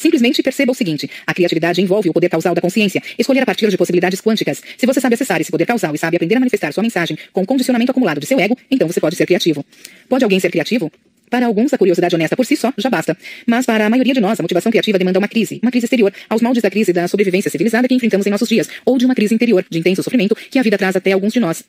[0.00, 3.68] Simplesmente perceba o seguinte: a criatividade envolve o poder causal da consciência, escolher a partir
[3.68, 4.62] de possibilidades quânticas.
[4.78, 7.42] Se você sabe acessar esse poder causal e sabe aprender a manifestar sua mensagem com
[7.42, 9.62] o condicionamento acumulado de seu ego, então você pode ser criativo.
[10.08, 10.90] Pode alguém ser criativo?
[11.30, 13.16] Para alguns, a curiosidade honesta por si só já basta.
[13.46, 15.60] Mas para a maioria de nós, a motivação criativa demanda uma crise.
[15.62, 18.68] Uma crise exterior, aos moldes da crise da sobrevivência civilizada que enfrentamos em nossos dias,
[18.84, 21.40] ou de uma crise interior, de intenso sofrimento que a vida traz até alguns de
[21.40, 21.64] nós.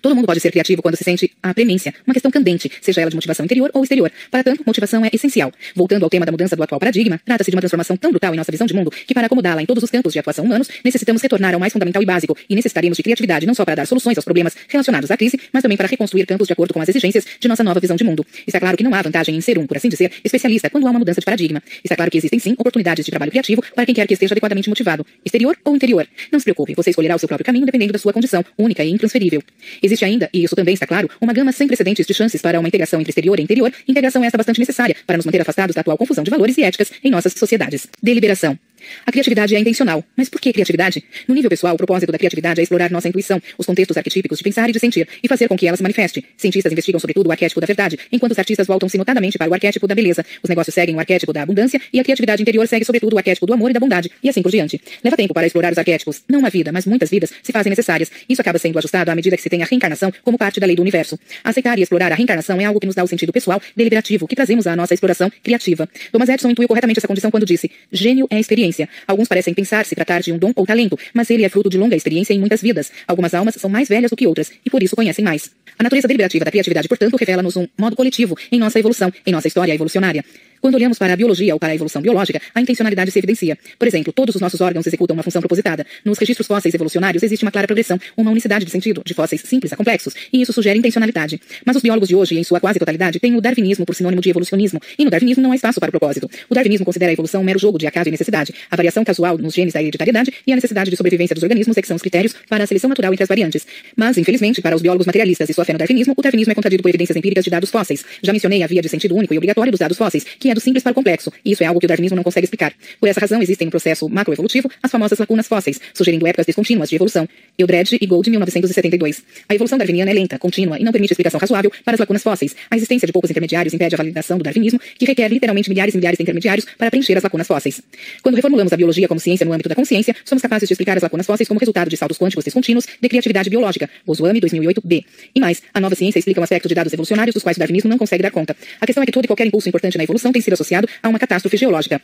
[0.00, 3.10] Todo mundo pode ser criativo quando se sente a premência, uma questão candente, seja ela
[3.10, 4.10] de motivação interior ou exterior.
[4.30, 5.52] Para tanto, motivação é essencial.
[5.74, 8.36] Voltando ao tema da mudança do atual paradigma, trata-se de uma transformação tão brutal em
[8.36, 11.22] nossa visão de mundo que, para acomodá-la em todos os campos de atuação humanos, necessitamos
[11.22, 14.16] retornar ao mais fundamental e básico, e necessitaremos de criatividade não só para dar soluções
[14.16, 17.24] aos problemas relacionados à crise, mas também para reconstruir campos de acordo com as exigências
[17.38, 18.24] de nossa nova visão de mundo.
[18.46, 20.90] Está claro que não há vantagem em ser um, por assim dizer, especialista quando há
[20.90, 21.62] uma mudança de paradigma.
[21.82, 24.68] Está claro que existem sim oportunidades de trabalho criativo para quem quer que esteja adequadamente
[24.68, 26.06] motivado, exterior ou interior.
[26.30, 28.90] Não se preocupe, você escolherá o seu próprio caminho dependendo da sua condição, única e
[28.90, 29.42] intransferível.
[29.82, 32.68] Existe ainda, e isso também está claro, uma gama sem precedentes de chances para uma
[32.68, 35.96] integração entre exterior e interior, integração essa bastante necessária para nos manter afastados da atual
[35.96, 37.86] confusão de valores e éticas em nossas sociedades.
[38.02, 38.58] Deliberação.
[39.06, 40.04] A criatividade é intencional.
[40.16, 41.04] Mas por que criatividade?
[41.26, 44.44] No nível pessoal, o propósito da criatividade é explorar nossa intuição, os contextos arquetípicos de
[44.44, 46.24] pensar e de sentir, e fazer com que ela se manifeste.
[46.36, 49.86] Cientistas investigam sobretudo o arquétipo da verdade, enquanto os artistas voltam-se notadamente para o arquétipo
[49.86, 50.24] da beleza.
[50.42, 53.46] Os negócios seguem o arquétipo da abundância, e a criatividade interior segue sobretudo o arquétipo
[53.46, 54.80] do amor e da bondade, e assim por diante.
[55.02, 56.22] Leva tempo para explorar os arquétipos.
[56.28, 58.10] Não uma vida, mas muitas vidas se fazem necessárias.
[58.28, 60.76] Isso acaba sendo ajustado à medida que se tem a reencarnação como parte da lei
[60.76, 61.18] do universo.
[61.44, 64.34] Aceitar e explorar a reencarnação é algo que nos dá o sentido pessoal, deliberativo, que
[64.34, 65.88] trazemos à nossa exploração criativa.
[66.10, 68.71] Thomas Edison intuiu corretamente essa condição quando disse: gênio é experiência.
[69.06, 71.78] Alguns parecem pensar se tratar de um dom ou talento, mas ele é fruto de
[71.78, 72.90] longa experiência em muitas vidas.
[73.06, 75.50] Algumas almas são mais velhas do que outras e por isso conhecem mais.
[75.78, 79.48] A natureza deliberativa da criatividade, portanto, revela-nos um modo coletivo em nossa evolução, em nossa
[79.48, 80.24] história evolucionária.
[80.62, 83.58] Quando olhamos para a biologia ou para a evolução biológica, a intencionalidade se evidencia.
[83.76, 85.84] Por exemplo, todos os nossos órgãos executam uma função propositada.
[86.04, 89.72] Nos registros fósseis evolucionários existe uma clara progressão, uma unicidade de sentido, de fósseis simples
[89.72, 91.40] a complexos, e isso sugere intencionalidade.
[91.66, 94.30] Mas os biólogos de hoje, em sua quase totalidade, têm o darwinismo por sinônimo de
[94.30, 96.30] evolucionismo, e no darwinismo não há espaço para o propósito.
[96.48, 98.54] O darwinismo considera a evolução um mero jogo de acaso e necessidade.
[98.70, 101.82] A variação casual nos genes da hereditariedade e a necessidade de sobrevivência dos organismos é
[101.82, 103.66] que são os critérios para a seleção natural entre as variantes.
[103.96, 106.82] Mas, infelizmente, para os biólogos materialistas e sua fé no darwinismo, o darwinismo é contradito
[106.82, 108.04] por evidências empíricas de dados fósseis.
[108.22, 110.60] Já mencionei a via de sentido único e obrigatório dos dados fósseis, que é do
[110.60, 112.72] simples para o complexo e isso é algo que o darwinismo não consegue explicar.
[113.00, 116.96] Por essa razão, existem no processo macroevolutivo as famosas lacunas fósseis, sugerindo épocas descontínuas de
[116.96, 117.28] evolução.
[117.58, 119.22] Eudred e Gold, 1972.
[119.48, 122.54] A evolução darwiniana é lenta, contínua e não permite explicação razoável para as lacunas fósseis.
[122.70, 125.96] A existência de poucos intermediários impede a validação do darwinismo, que requer literalmente milhares e
[125.96, 127.80] milhares de intermediários para preencher as lacunas fósseis.
[128.22, 131.02] Quando reformulamos a biologia como ciência no âmbito da consciência, somos capazes de explicar as
[131.02, 135.04] lacunas fósseis como resultado de saltos quânticos descontínuos de criatividade biológica, Bosuami 2008b.
[135.34, 137.88] E mais, a nova ciência explica um aspecto de dados evolucionários dos quais o darwinismo
[137.88, 138.56] não consegue dar conta.
[138.80, 141.08] A questão é que todo e qualquer impulso importante na evolução tem sido associado a
[141.08, 142.00] uma catástrofe geológica.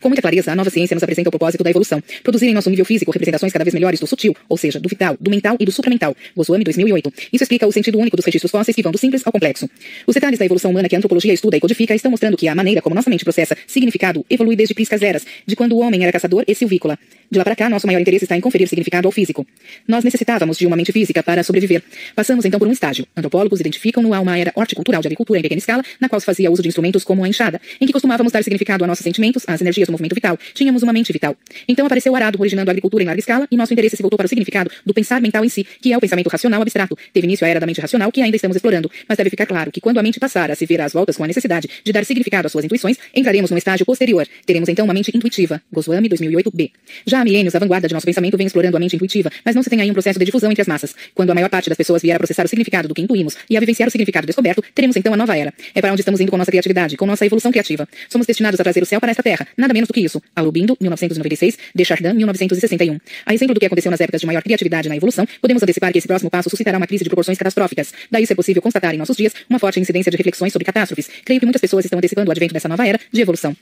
[0.00, 2.70] Com muita clareza, a nova ciência nos apresenta o propósito da evolução, produzir em nosso
[2.70, 5.64] nível físico representações cada vez melhores do sutil, ou seja, do vital, do mental e
[5.64, 6.16] do supramental.
[6.36, 7.12] Goswami 2008.
[7.32, 9.68] Isso explica o sentido único dos registros fósseis que vão do simples ao complexo.
[10.06, 12.54] Os detalhes da evolução humana que a antropologia estuda e codifica estão mostrando que a
[12.54, 16.12] maneira como nossa mente processa significado evolui desde piscas eras, de quando o homem era
[16.12, 16.98] caçador e silvícola.
[17.30, 19.46] De lá para cá, nosso maior interesse está em conferir significado ao físico.
[19.88, 21.82] Nós necessitávamos de uma mente física para sobreviver.
[22.14, 23.06] Passamos então por um estágio.
[23.16, 26.50] Antropólogos identificam-no a uma era horticultural de agricultura em pequena escala, na qual se fazia
[26.50, 29.60] uso de instrumentos como a enxada, em que costumávamos dar significado a nossos sentimentos, às
[29.64, 31.36] energias do movimento vital, tínhamos uma mente vital.
[31.66, 34.16] Então apareceu o arado, originando a agricultura em larga escala, e nosso interesse se voltou
[34.16, 36.96] para o significado do pensar mental em si, que é o pensamento racional abstrato.
[37.12, 39.70] Teve início a era da mente racional, que ainda estamos explorando, mas deve ficar claro
[39.72, 42.04] que quando a mente passar a se ver às voltas com a necessidade de dar
[42.04, 44.26] significado às suas intuições, entraremos num estágio posterior.
[44.46, 45.60] Teremos então uma mente intuitiva.
[45.72, 46.70] Goswami 2008b.
[47.06, 49.62] Já há milênios, a vanguarda de nosso pensamento vem explorando a mente intuitiva, mas não
[49.62, 50.94] se tem aí um processo de difusão entre as massas.
[51.14, 53.56] Quando a maior parte das pessoas vier a processar o significado do que intuímos e
[53.56, 55.52] a vivenciar o significado descoberto, teremos então a nova era.
[55.74, 57.88] É para onde estamos indo com nossa criatividade, com nossa evolução criativa.
[58.08, 60.22] Somos destinados a trazer o céu para esta terra, nada menos do que isso.
[60.34, 62.98] Alubindo, 1996, Chardin, 1961.
[63.26, 65.98] A exemplo do que aconteceu nas épocas de maior criatividade na evolução, podemos antecipar que
[65.98, 67.92] esse próximo passo suscitará uma crise de proporções catastróficas.
[68.10, 71.10] Daí ser possível constatar em nossos dias uma forte incidência de reflexões sobre catástrofes.
[71.24, 73.56] Creio que muitas pessoas estão antecipando o advento dessa nova era de evolução.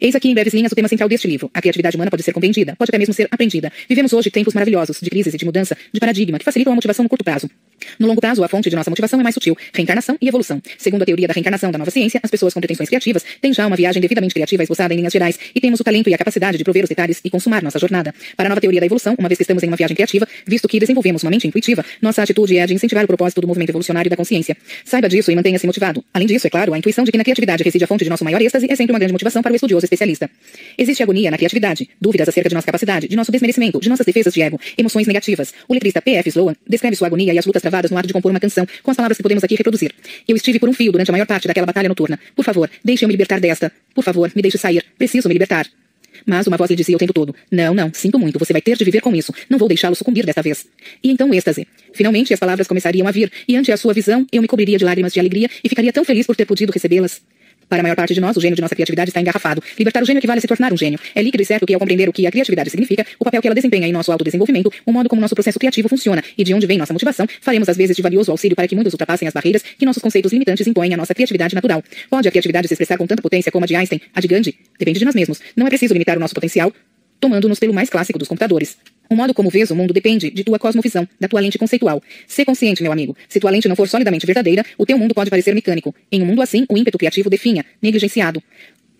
[0.00, 1.50] Eis aqui em breves linhas o tema central deste livro.
[1.54, 3.72] A criatividade humana pode ser compreendida, pode até mesmo ser aprendida.
[3.88, 7.02] Vivemos hoje tempos maravilhosos, de crises e de mudança, de paradigma, que facilitam a motivação
[7.02, 7.48] no curto prazo.
[7.98, 10.60] No longo prazo, a fonte de nossa motivação é mais sutil, reencarnação e evolução.
[10.76, 13.66] Segundo a teoria da reencarnação da nova ciência, as pessoas com pretensões criativas têm já
[13.66, 16.58] uma viagem devidamente criativa esboçada em linhas gerais e temos o talento e a capacidade
[16.58, 18.14] de prover os detalhes e consumar nossa jornada.
[18.36, 20.68] Para a nova teoria da evolução, uma vez que estamos em uma viagem criativa, visto
[20.68, 23.70] que desenvolvemos uma mente intuitiva, nossa atitude é a de incentivar o propósito do movimento
[23.70, 24.56] evolucionário da consciência.
[24.84, 26.04] Saiba disso e mantenha-se motivado.
[26.12, 28.24] Além disso, é claro, a intuição de que na criatividade reside a fonte de nosso
[28.24, 30.30] maior êxtase é sempre uma grande motivação para o estudioso especialista.
[30.76, 34.32] Existe agonia na criatividade, dúvidas acerca de nossa capacidade, de nosso desmerecimento, de nossas defesas
[34.32, 35.52] de ego, emoções negativas.
[35.68, 36.28] O letrista P.F.
[36.30, 38.90] Sloan descreve sua agonia e as lutas travadas no ato de compor uma canção, com
[38.90, 39.92] as palavras que podemos aqui reproduzir.
[40.26, 42.18] Eu estive por um fio durante a maior parte daquela batalha noturna.
[42.34, 43.72] Por favor, deixe-eu me libertar desta.
[43.94, 44.84] Por favor, me deixe sair.
[44.96, 45.66] Preciso me libertar.
[46.26, 48.76] Mas uma voz lhe dizia o tempo todo: Não, não, sinto muito, você vai ter
[48.76, 49.32] de viver com isso.
[49.48, 50.66] Não vou deixá-lo sucumbir desta vez.
[51.02, 51.66] E então êxtase.
[51.92, 54.84] Finalmente as palavras começariam a vir, e ante a sua visão eu me cobriria de
[54.84, 57.22] lágrimas de alegria e ficaria tão feliz por ter podido recebê-las.
[57.68, 59.62] Para a maior parte de nós, o gênio de nossa criatividade está engarrafado.
[59.78, 60.98] Libertar o gênio equivale a se tornar um gênio.
[61.14, 63.48] É líquido e certo que, ao compreender o que a criatividade significa, o papel que
[63.48, 66.66] ela desempenha em nosso autodesenvolvimento, o modo como nosso processo criativo funciona e de onde
[66.66, 69.62] vem nossa motivação, faremos às vezes de valioso auxílio para que muitos ultrapassem as barreiras
[69.62, 71.82] que nossos conceitos limitantes impõem à nossa criatividade natural.
[72.08, 74.54] Pode a criatividade se expressar com tanta potência como a de Einstein, a de Gandhi?
[74.78, 75.40] Depende de nós mesmos.
[75.56, 76.72] Não é preciso limitar o nosso potencial,
[77.20, 78.76] tomando-nos pelo mais clássico dos computadores.
[79.10, 82.02] O modo como vês o mundo depende de tua cosmovisão, da tua lente conceitual.
[82.26, 83.16] Sê consciente, meu amigo.
[83.28, 85.94] Se tua lente não for solidamente verdadeira, o teu mundo pode parecer mecânico.
[86.12, 88.42] Em um mundo assim, o ímpeto criativo definha, negligenciado.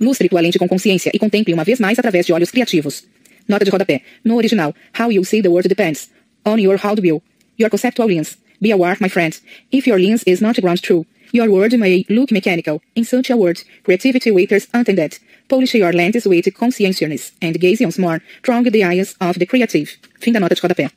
[0.01, 3.05] Lustre tua lente com consciência e contemple uma vez mais através de olhos criativos.
[3.47, 4.03] Nota de rodapé.
[4.25, 6.11] No original, how you see the world depends
[6.47, 7.23] on your how view,
[7.59, 8.39] your conceptual lens.
[8.61, 9.39] Be aware, my friend.
[9.71, 12.81] If your lens is not ground true, your word may look mechanical.
[12.95, 15.19] In such a word, creativity waiters untended.
[15.49, 19.90] Polish your lens with conscientiousness and gaze once more through the eyes of the creative.
[20.20, 20.90] Fim da nota de rodapé.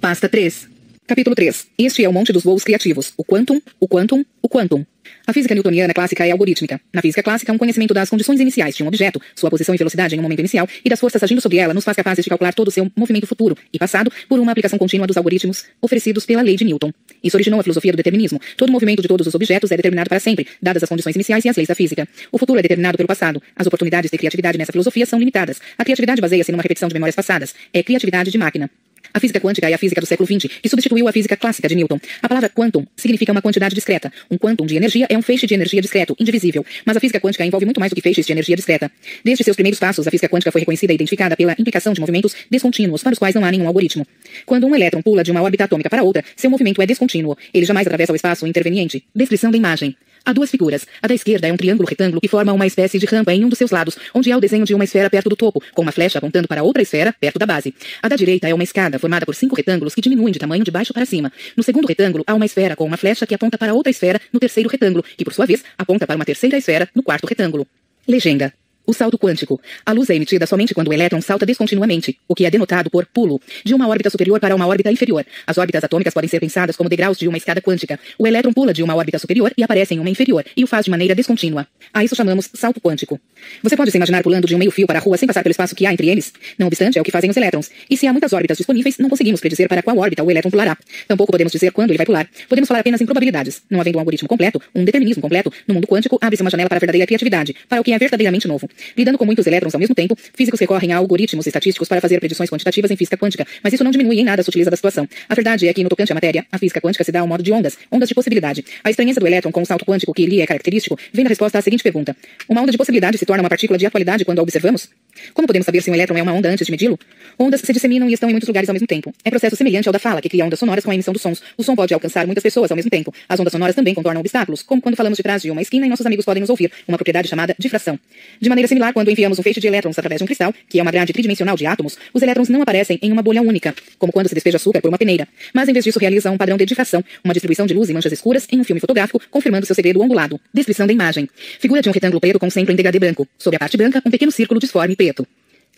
[0.00, 0.75] Pasta 3.
[1.06, 1.68] Capítulo 3.
[1.78, 3.12] Este é o monte dos voos criativos.
[3.16, 4.84] O quantum, o quantum, o quantum.
[5.24, 6.80] A física newtoniana clássica é algorítmica.
[6.92, 10.16] Na física clássica, um conhecimento das condições iniciais de um objeto, sua posição e velocidade
[10.16, 12.52] em um momento inicial, e das forças agindo sobre ela, nos faz capazes de calcular
[12.52, 16.42] todo o seu movimento futuro e passado por uma aplicação contínua dos algoritmos oferecidos pela
[16.42, 16.92] lei de Newton.
[17.22, 18.40] Isso originou a filosofia do determinismo.
[18.56, 21.48] Todo movimento de todos os objetos é determinado para sempre, dadas as condições iniciais e
[21.48, 22.08] as leis da física.
[22.32, 23.40] O futuro é determinado pelo passado.
[23.54, 25.60] As oportunidades de criatividade nessa filosofia são limitadas.
[25.78, 27.54] A criatividade baseia-se numa repetição de memórias passadas.
[27.72, 28.68] É criatividade de máquina.
[29.16, 31.74] A física quântica é a física do século XX, que substituiu a física clássica de
[31.74, 31.98] Newton.
[32.22, 34.12] A palavra quantum significa uma quantidade discreta.
[34.30, 36.62] Um quantum de energia é um feixe de energia discreto, indivisível.
[36.84, 38.92] Mas a física quântica envolve muito mais do que feixes de energia discreta.
[39.24, 42.36] Desde seus primeiros passos, a física quântica foi reconhecida e identificada pela implicação de movimentos
[42.50, 44.06] descontínuos, para os quais não há nenhum algoritmo.
[44.44, 47.38] Quando um elétron pula de uma órbita atômica para outra, seu movimento é descontínuo.
[47.54, 49.02] Ele jamais atravessa o espaço interveniente.
[49.14, 49.96] Descrição da imagem.
[50.26, 50.84] Há duas figuras.
[51.00, 53.48] A da esquerda é um triângulo retângulo que forma uma espécie de rampa em um
[53.48, 55.92] dos seus lados, onde há o desenho de uma esfera perto do topo, com uma
[55.92, 57.72] flecha apontando para outra esfera perto da base.
[58.02, 60.70] A da direita é uma escada formada por cinco retângulos que diminuem de tamanho de
[60.72, 61.32] baixo para cima.
[61.56, 64.40] No segundo retângulo há uma esfera com uma flecha que aponta para outra esfera no
[64.40, 67.64] terceiro retângulo, que por sua vez aponta para uma terceira esfera no quarto retângulo.
[68.08, 68.52] Legenda.
[68.86, 69.60] O salto quântico.
[69.84, 73.04] A luz é emitida somente quando o elétron salta descontinuamente, o que é denotado por
[73.04, 75.26] pulo, de uma órbita superior para uma órbita inferior.
[75.44, 77.98] As órbitas atômicas podem ser pensadas como degraus de uma escada quântica.
[78.16, 80.84] O elétron pula de uma órbita superior e aparece em uma inferior, e o faz
[80.84, 81.66] de maneira descontínua.
[81.92, 83.20] A isso chamamos salto quântico.
[83.60, 85.50] Você pode se imaginar pulando de um meio fio para a rua sem passar pelo
[85.50, 86.32] espaço que há entre eles?
[86.56, 87.68] Não obstante, é o que fazem os elétrons.
[87.90, 90.78] E se há muitas órbitas disponíveis, não conseguimos predizer para qual órbita o elétron pulará.
[91.08, 92.28] Tampouco podemos dizer quando ele vai pular.
[92.48, 93.62] Podemos falar apenas em probabilidades.
[93.68, 96.78] Não havendo um algoritmo completo, um determinismo completo, no mundo quântico abre-se uma janela para
[96.78, 98.68] a verdadeira criatividade, para o que é verdadeiramente novo.
[98.96, 102.50] Lidando com muitos elétrons ao mesmo tempo, físicos recorrem a algoritmos estatísticos para fazer predições
[102.50, 105.08] quantitativas em física quântica, mas isso não diminui em nada a sutileza da situação.
[105.28, 107.42] A verdade é que, no tocante à matéria, a física quântica se dá ao modo
[107.42, 108.64] de ondas, ondas de possibilidade.
[108.82, 111.58] A estranheza do elétron com o salto quântico que lhe é característico vem na resposta
[111.58, 112.16] à seguinte pergunta.
[112.48, 114.88] Uma onda de possibilidade se torna uma partícula de atualidade quando a observamos?
[115.32, 116.98] Como podemos saber se um elétron é uma onda antes de medi-lo?
[117.38, 119.12] Ondas se disseminam e estão em muitos lugares ao mesmo tempo.
[119.24, 121.42] É processo semelhante ao da fala, que cria ondas sonoras com a emissão dos sons.
[121.56, 123.12] O som pode alcançar muitas pessoas ao mesmo tempo.
[123.28, 125.88] As ondas sonoras também contornam obstáculos, como quando falamos de trás de uma esquina e
[125.88, 127.98] nossos amigos podem nos ouvir, uma propriedade chamada difração.
[128.40, 130.78] De maneira maneira similar, quando enviamos um feixe de elétrons através de um cristal, que
[130.78, 134.12] é uma grade tridimensional de átomos, os elétrons não aparecem em uma bolha única, como
[134.12, 136.66] quando se despeja açúcar por uma peneira, mas em vez disso realiza um padrão de
[136.66, 140.02] difração, uma distribuição de luz em manchas escuras em um filme fotográfico, confirmando seu segredo
[140.02, 140.40] angulado.
[140.52, 141.28] Descrição da imagem.
[141.58, 143.26] Figura de um retângulo preto com centro em degradê branco.
[143.38, 145.26] Sob a parte branca, um pequeno círculo disforme preto.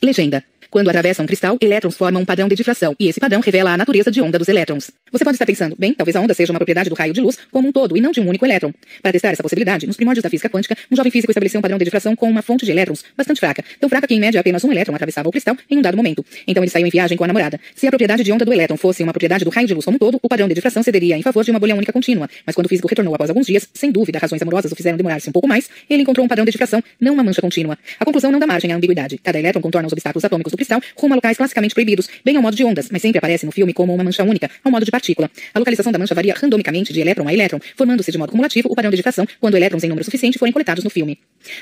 [0.02, 0.42] Legenda.
[0.70, 3.76] Quando atravessam um cristal, elétrons formam um padrão de difração, e esse padrão revela a
[3.76, 4.90] natureza de onda dos elétrons.
[5.12, 7.38] Você pode estar pensando, bem, talvez a onda seja uma propriedade do raio de luz
[7.50, 8.72] como um todo, e não de um único elétron.
[9.02, 11.78] Para testar essa possibilidade, nos primórdios da física quântica, um jovem físico estabeleceu um padrão
[11.78, 14.64] de difração com uma fonte de elétrons bastante fraca, tão fraca que em média apenas
[14.64, 16.24] um elétron atravessava o cristal em um dado momento.
[16.46, 17.58] Então ele saiu em viagem com a namorada.
[17.74, 19.96] Se a propriedade de onda do elétron fosse uma propriedade do raio de luz como
[19.96, 22.28] um todo, o padrão de difração cederia em favor de uma bolha única contínua.
[22.46, 25.28] Mas quando o físico retornou após alguns dias, sem dúvida, razões amorosas o fizeram demorar-se
[25.28, 27.78] um pouco mais, ele encontrou um padrão de difração, não uma mancha contínua.
[27.98, 29.18] A conclusão não dá margem à ambiguidade.
[29.18, 32.42] Cada elétron contorna os obstáculos atômicos do cristal rumo a locais classicamente proibidos, bem ao
[32.42, 34.90] modo de ondas, mas sempre aparece no filme como uma mancha única, ao modo de
[34.98, 35.30] partícula.
[35.54, 38.74] A localização da mancha varia randomicamente de elétron a elétron, formando-se de modo cumulativo o
[38.74, 41.18] padrão de difração quando elétrons em número suficiente forem coletados no filme.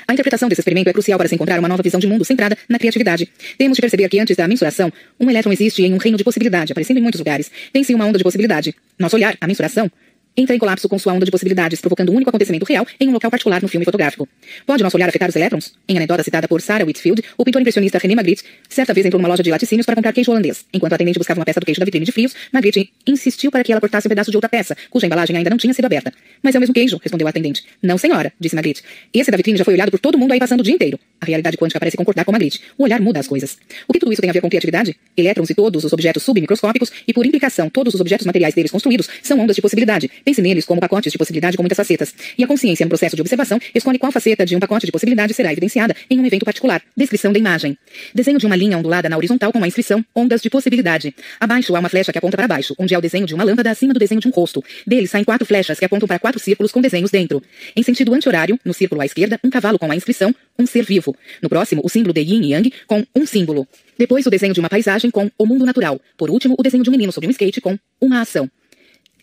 [0.07, 2.57] A interpretação desse experimento é crucial para se encontrar uma nova visão de mundo centrada
[2.67, 3.29] na criatividade.
[3.57, 6.71] Temos de perceber que antes da mensuração, um elétron existe em um reino de possibilidade,
[6.71, 7.51] aparecendo em muitos lugares.
[7.71, 8.75] Tem-se uma onda de possibilidade.
[8.97, 9.89] Nosso olhar, a mensuração,
[10.37, 13.11] entra em colapso com sua onda de possibilidades, provocando um único acontecimento real em um
[13.11, 14.29] local particular no filme fotográfico.
[14.65, 15.73] Pode nosso olhar afetar os elétrons?
[15.89, 19.27] Em anedota citada por Sarah Whitfield, o pintor impressionista René Magritte certa vez entrou numa
[19.27, 20.65] loja de laticínios para comprar queijo holandês.
[20.71, 23.63] Enquanto a atendente buscava uma peça do queijo da vitrine de frios, Magritte insistiu para
[23.63, 26.13] que ela cortasse um pedaço de outra peça, cuja embalagem ainda não tinha sido aberta.
[26.43, 27.63] Mas é o mesmo queijo, respondeu a atendente.
[27.81, 28.83] Não, senhora, disse Magritte.
[29.13, 30.99] Esse da vitrine já foi olhado por todo mundo aí passando o dia inteiro.
[31.19, 32.61] A realidade quântica parece concordar com Magritte.
[32.77, 33.57] O olhar muda as coisas.
[33.87, 34.95] O que tudo isso tem a ver com criatividade?
[35.15, 39.09] Elétrons e todos os objetos submicroscópicos, e por implicação, todos os objetos materiais deles construídos,
[39.23, 40.11] são ondas de possibilidade.
[40.27, 42.13] Pense neles como pacotes de possibilidade com muitas facetas.
[42.37, 45.33] E a consciência, no processo de observação, escolhe qual faceta de um pacote de possibilidade
[45.33, 46.81] será evidenciada em um evento particular.
[46.97, 47.77] Descrição da imagem.
[48.13, 51.15] Desenho de uma linha ondulada na horizontal com a inscrição Ondas de possibilidade.
[51.39, 53.71] Abaixo há uma flecha que aponta para baixo, onde é o desenho de uma lâmpada
[53.71, 54.61] acima do desenho de um rosto.
[54.85, 57.41] Dele saem quatro flechas que apontam para quatro círculos com desenhos dentro.
[57.73, 61.15] Em sentido anti-horário, no círculo à esquerda, um cavalo com a inscrição Um ser vivo.
[61.41, 63.65] No próximo, o símbolo de Yin e Yang com um símbolo.
[63.97, 66.01] Depois, o desenho de uma paisagem com o mundo natural.
[66.17, 68.51] Por último, o desenho de um menino sobre um skate com uma ação.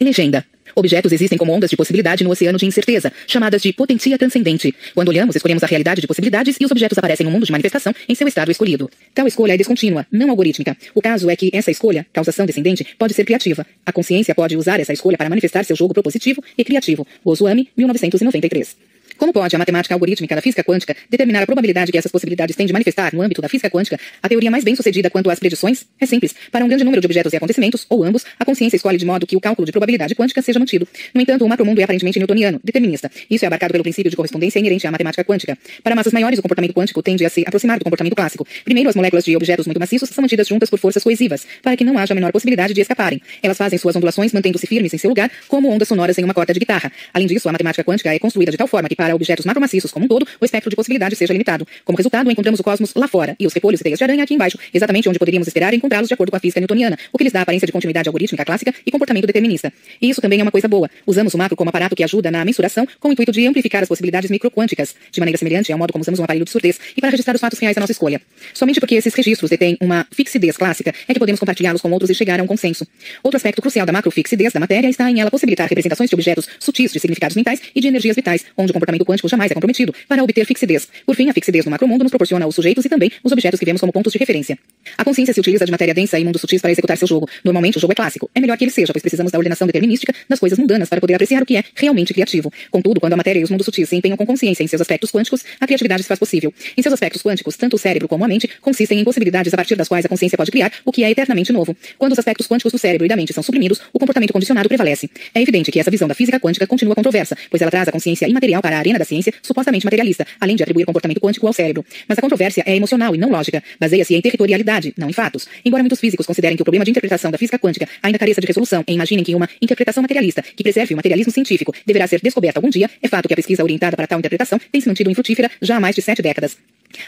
[0.01, 0.47] Legenda.
[0.75, 4.75] Objetos existem como ondas de possibilidade no oceano de incerteza, chamadas de potencia transcendente.
[4.95, 7.95] Quando olhamos, escolhemos a realidade de possibilidades e os objetos aparecem no mundo de manifestação
[8.09, 8.91] em seu estado escolhido.
[9.15, 10.77] Tal escolha é descontínua, não algorítmica.
[10.95, 13.67] O caso é que essa escolha, causação descendente, pode ser criativa.
[13.87, 17.07] A consciência pode usar essa escolha para manifestar seu jogo propositivo e criativo.
[17.25, 18.94] Gozuami, 1993.
[19.19, 22.67] Como pode a matemática algorítmica da física quântica determinar a probabilidade que essas possibilidades têm
[22.67, 25.87] de manifestar no âmbito da física quântica a teoria mais bem sucedida quanto às predições?
[26.01, 26.35] É simples.
[26.51, 29.27] Para um grande número de objetos e acontecimentos, ou ambos, a consciência escolhe de modo
[29.27, 30.87] que o cálculo de probabilidade quântica seja mantido.
[31.15, 33.11] No entanto, o macromundo é aparentemente newtoniano, determinista.
[33.31, 35.57] Isso é abarcado pelo princípio de correspondência inerente à matemática quântica.
[35.83, 38.47] Para massas maiores, o comportamento quântico tende a se aproximar do comportamento clássico.
[38.65, 41.85] Primeiro, as moléculas de objetos muito maciços são mantidas juntas por forças coesivas, para que
[41.85, 43.21] não haja a menor possibilidade de escaparem.
[43.43, 46.53] Elas fazem suas ondulações mantendo-se firmes em seu lugar, como ondas sonoras em uma corda
[46.53, 46.91] de guitarra.
[47.13, 50.07] Além disso, a matemática quântica é construída de tal forma que, para objetos macromaciços como
[50.07, 51.69] um todo, o espectro de possibilidades seja limitado.
[51.85, 54.33] Como resultado, encontramos o cosmos lá fora e os repolhos e teias de aranha aqui
[54.33, 57.33] embaixo, exatamente onde poderíamos esperar encontrá-los de acordo com a física newtoniana, o que lhes
[57.35, 59.71] dá aparência de continuidade algorítmica clássica e comportamento determinista.
[60.01, 60.89] E isso também é uma coisa boa.
[61.07, 63.89] Usamos o macro como aparato que ajuda na mensuração com o intuito de amplificar as
[63.89, 67.11] possibilidades microquânticas, de maneira semelhante ao modo como usamos um aparelho de surdez, e para
[67.11, 68.23] registrar os fatos reais da nossa escolha.
[68.55, 72.15] Somente porque esses registros detêm uma fixidez clássica é que podemos compartilhá-los com outros e
[72.15, 72.87] chegar a um consenso.
[73.23, 76.91] Outro aspecto crucial da macrofixidez da matéria está em ela possibilitar representações de objetos sutis
[76.91, 80.23] de significados mentais e de energias vitais, onde o comportamento quântico jamais é comprometido, para
[80.23, 80.87] obter fixidez.
[81.07, 83.65] Por fim, a fixidez no macromundo nos proporciona os sujeitos e também os objetos que
[83.65, 84.59] vemos como pontos de referência.
[84.99, 87.29] A consciência se utiliza de matéria densa e mundos sutis para executar seu jogo.
[87.43, 88.31] Normalmente, o jogo é clássico.
[88.35, 91.15] É melhor que ele seja, pois precisamos da ordenação determinística das coisas mundanas para poder
[91.15, 92.53] apreciar o que é realmente criativo.
[92.71, 95.11] Contudo, quando a matéria e os mundos sutis se empenham com consciência em seus aspectos
[95.11, 96.53] quânticos, a criatividade se faz possível.
[96.77, 99.77] Em seus aspectos quânticos, tanto o cérebro como a mente consistem em possibilidades a partir
[99.77, 101.77] das quais a consciência pode criar o que é eternamente novo.
[101.99, 105.09] Quando os aspectos quânticos do cérebro e da mente são suprimidos, o comportamento condicionado prevalece.
[105.35, 108.29] É evidente que essa visão da física quântica continua controversa, pois ela traz a consciência
[108.29, 111.85] imaterial para a arena da ciência, supostamente materialista, além de atribuir comportamento quântico ao cérebro.
[112.07, 113.63] Mas a controvérsia é emocional e não lógica.
[113.81, 115.47] Baseia-se em territorialidade, não em fatos.
[115.65, 118.47] Embora muitos físicos considerem que o problema de interpretação da física quântica ainda careça de
[118.47, 122.59] resolução e imaginem que uma interpretação materialista que preserve o materialismo científico deverá ser descoberta
[122.59, 125.51] algum dia, é fato que a pesquisa orientada para tal interpretação tem se mantido infrutífera
[125.61, 126.57] já há mais de sete décadas.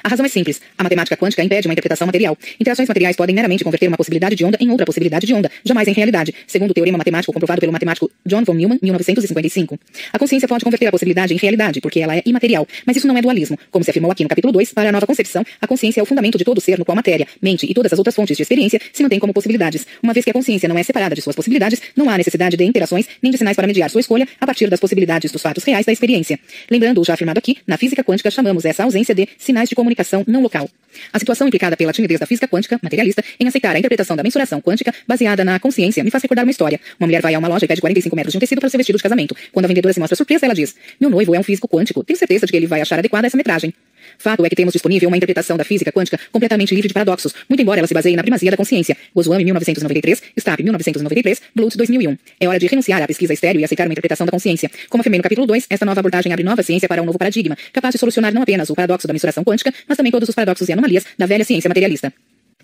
[0.03, 0.61] A razão é simples.
[0.77, 2.37] A matemática quântica impede uma interpretação material.
[2.61, 5.89] Interações materiais podem meramente converter uma possibilidade de onda em outra possibilidade de onda, jamais
[5.89, 9.79] em realidade, segundo o teorema matemático comprovado pelo matemático John von Neumann, 1955.
[10.13, 13.17] A consciência pode converter a possibilidade em realidade, porque ela é imaterial, mas isso não
[13.17, 13.59] é dualismo.
[13.71, 16.07] Como se afirmou aqui no capítulo 2, para a nova concepção, a consciência é o
[16.07, 18.81] fundamento de todo ser no qual matéria, mente e todas as outras fontes de experiência
[18.93, 19.87] se mantêm como possibilidades.
[20.03, 22.65] Uma vez que a consciência não é separada de suas possibilidades, não há necessidade de
[22.65, 25.85] interações nem de sinais para mediar sua escolha a partir das possibilidades dos fatos reais
[25.85, 26.39] da experiência.
[26.71, 30.25] Lembrando o já afirmado aqui, na física quântica chamamos essa ausência de sinais de comunicação
[30.27, 30.69] não local.
[31.13, 34.61] A situação implicada pela timidez da física quântica, materialista, em aceitar a interpretação da mensuração
[34.61, 36.81] quântica baseada na consciência me faz recordar uma história.
[36.99, 38.79] Uma mulher vai a uma loja e pede 45 metros de um tecido para seu
[38.79, 39.37] vestido de casamento.
[39.53, 42.05] Quando a vendedora se mostra surpresa, ela diz: Meu noivo é um físico quântico.
[42.05, 43.73] Tenho certeza de que ele vai achar adequada essa metragem.
[44.19, 47.61] Fato é que temos disponível uma interpretação da física quântica completamente livre de paradoxos, muito
[47.61, 48.97] embora ela se baseie na primazia da consciência.
[49.15, 52.17] Goswami, 1993, Stapp, 1993, Bluth, 2001.
[52.41, 54.71] É hora de renunciar à pesquisa estéreo e aceitar uma interpretação da consciência.
[54.89, 57.57] Como afirmei no capítulo 2, esta nova abordagem abre nova ciência para um novo paradigma,
[57.73, 60.69] capaz de solucionar não apenas o paradoxo da mensuração quântica, mas também todos os paradoxos
[60.69, 62.13] e anomalias da velha ciência materialista.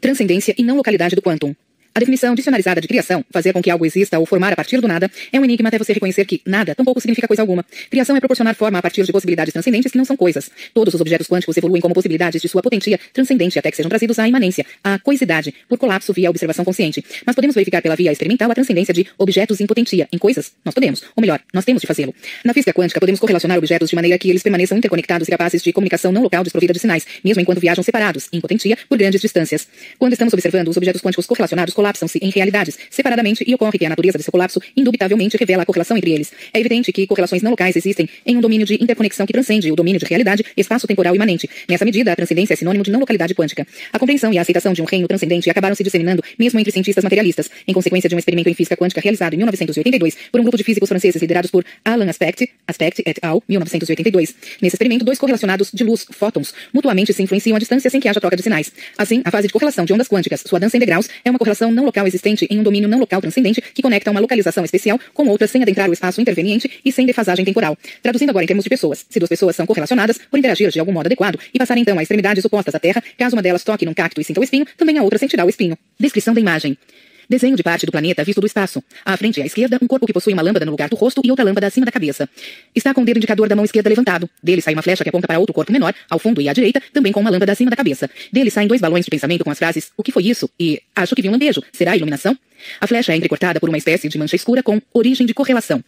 [0.01, 1.55] Transcendência e não localidade do quantum.
[1.95, 4.88] A definição dicionarizada de criação, fazer com que algo exista ou formar a partir do
[4.88, 7.62] nada, é um enigma até você reconhecer que nada tampouco significa coisa alguma.
[7.90, 10.51] Criação é proporcionar forma a partir de possibilidades transcendentes que não são coisas.
[10.72, 14.18] Todos os objetos quânticos evoluem como possibilidades de sua potencia transcendente até que sejam trazidos
[14.18, 17.05] à imanência, à coisidade, por colapso via observação consciente.
[17.26, 20.53] Mas podemos verificar pela via experimental a transcendência de objetos em potencia, em coisas?
[20.64, 21.03] Nós podemos.
[21.14, 22.14] Ou melhor, nós temos de fazê-lo.
[22.43, 25.70] Na física quântica, podemos correlacionar objetos de maneira que eles permaneçam interconectados e capazes de
[25.74, 29.68] comunicação não local desprovida de sinais, mesmo enquanto viajam separados, em potencia, por grandes distâncias.
[29.99, 33.89] Quando estamos observando, os objetos quânticos correlacionados colapsam-se em realidade separadamente e ocorre que a
[33.89, 36.33] natureza desse colapso indubitavelmente revela a correlação entre eles.
[36.55, 39.74] É evidente que correlações não locais existem em um domínio de interconexão que transcende o
[39.74, 41.51] domínio de realidade, espaço-temporal imanente.
[41.68, 43.66] Nessa medida, a transcendência é sinônimo de não localidade quântica.
[43.93, 47.03] A compreensão e a aceitação de um reino transcendente acabaram se disseminando mesmo entre cientistas
[47.03, 50.57] materialistas, em consequência de um experimento em física quântica realizado em 1982 por um grupo
[50.57, 54.35] de físicos franceses liderados por Alan Aspect, Aspect et al., 1982.
[54.61, 58.20] Nesse experimento, dois correlacionados de luz, fótons, mutuamente se influenciam à distância sem que haja
[58.20, 58.70] troca de sinais.
[58.97, 61.71] Assim, a fase de correlação de ondas quânticas, sua dança em degraus, é uma correlação
[61.72, 65.26] não local existente em um domínio não local transcendente que conecta uma localização especial com
[65.28, 67.76] outra sem adentrar o espaço interveniente e sem defasagem temporal.
[68.02, 70.92] Traduzindo agora em termos de pessoas, se duas pessoas são correlacionadas por interagir de algum
[70.92, 73.94] modo adequado e passarem então a extremidades opostas à Terra, caso uma delas toque num
[73.94, 75.76] cacto e sinta o espinho, também a outra sentirá o espinho.
[75.98, 76.76] Descrição da imagem.
[77.33, 78.85] Desenho de parte do planeta visto do espaço.
[79.07, 81.22] À frente e à esquerda, um corpo que possui uma lâmpada no lugar do rosto
[81.24, 82.28] e outra lâmpada acima da cabeça.
[82.74, 84.28] Está com o dedo indicador da mão esquerda levantado.
[84.43, 86.83] Dele sai uma flecha que aponta para outro corpo menor, ao fundo e à direita,
[86.93, 88.11] também com uma lâmpada acima da cabeça.
[88.30, 90.51] Dele saem dois balões de pensamento com as frases O que foi isso?
[90.61, 91.62] e Acho que vi um lampejo.
[91.72, 92.37] Será iluminação?
[92.78, 95.83] A flecha é entrecortada por uma espécie de mancha escura com origem de correlação.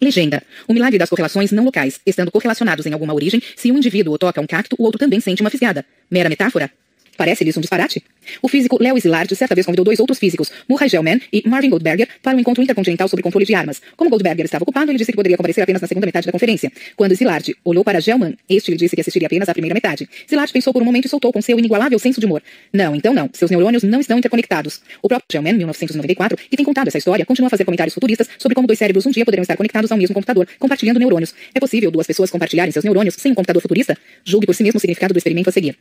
[0.00, 0.42] Legenda.
[0.66, 4.40] O milagre das correlações não locais, estando correlacionados em alguma origem, se um indivíduo toca
[4.40, 5.84] um cacto, o outro também sente uma fisgada.
[6.10, 6.70] Mera metáfora?
[7.16, 8.02] Parece-lhes um disparate?
[8.40, 12.08] O físico Leo Szilard certa vez convidou dois outros físicos, Murray Gell-Mann e Marvin Goldberger,
[12.22, 13.82] para um encontro intercontinental sobre controle de armas.
[13.96, 16.70] Como Goldberger estava ocupado, ele disse que poderia comparecer apenas na segunda metade da conferência.
[16.96, 20.08] Quando Szilard olhou para Gell-Mann, este lhe disse que assistiria apenas à primeira metade.
[20.26, 22.42] Szilard pensou por um momento e soltou com seu inigualável senso de humor.
[22.72, 23.28] Não, então não.
[23.32, 24.80] Seus neurônios não estão interconectados.
[25.02, 28.54] O próprio Gell-Mann, 1994, que tem contado essa história, continua a fazer comentários futuristas sobre
[28.54, 31.34] como dois cérebros um dia poderão estar conectados ao mesmo computador, compartilhando neurônios.
[31.54, 33.96] É possível duas pessoas compartilharem seus neurônios sem um computador futurista?
[34.24, 35.76] Julgue por si mesmo o significado do experimento a seguir.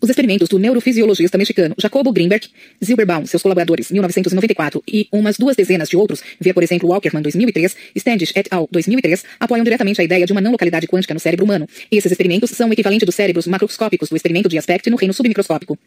[0.00, 2.48] Os experimentos do neurofisiologista mexicano Jacobo Greenberg,
[2.84, 7.76] Zilberbaum, seus colaboradores, 1994, e umas duas dezenas de outros, via por exemplo Walkerman, 2003,
[7.96, 11.44] Standish et al., 2003, apoiam diretamente a ideia de uma não localidade quântica no cérebro
[11.44, 11.68] humano.
[11.90, 15.78] Esses experimentos são o equivalente dos cérebros macroscópicos do experimento de aspecto no reino submicroscópico.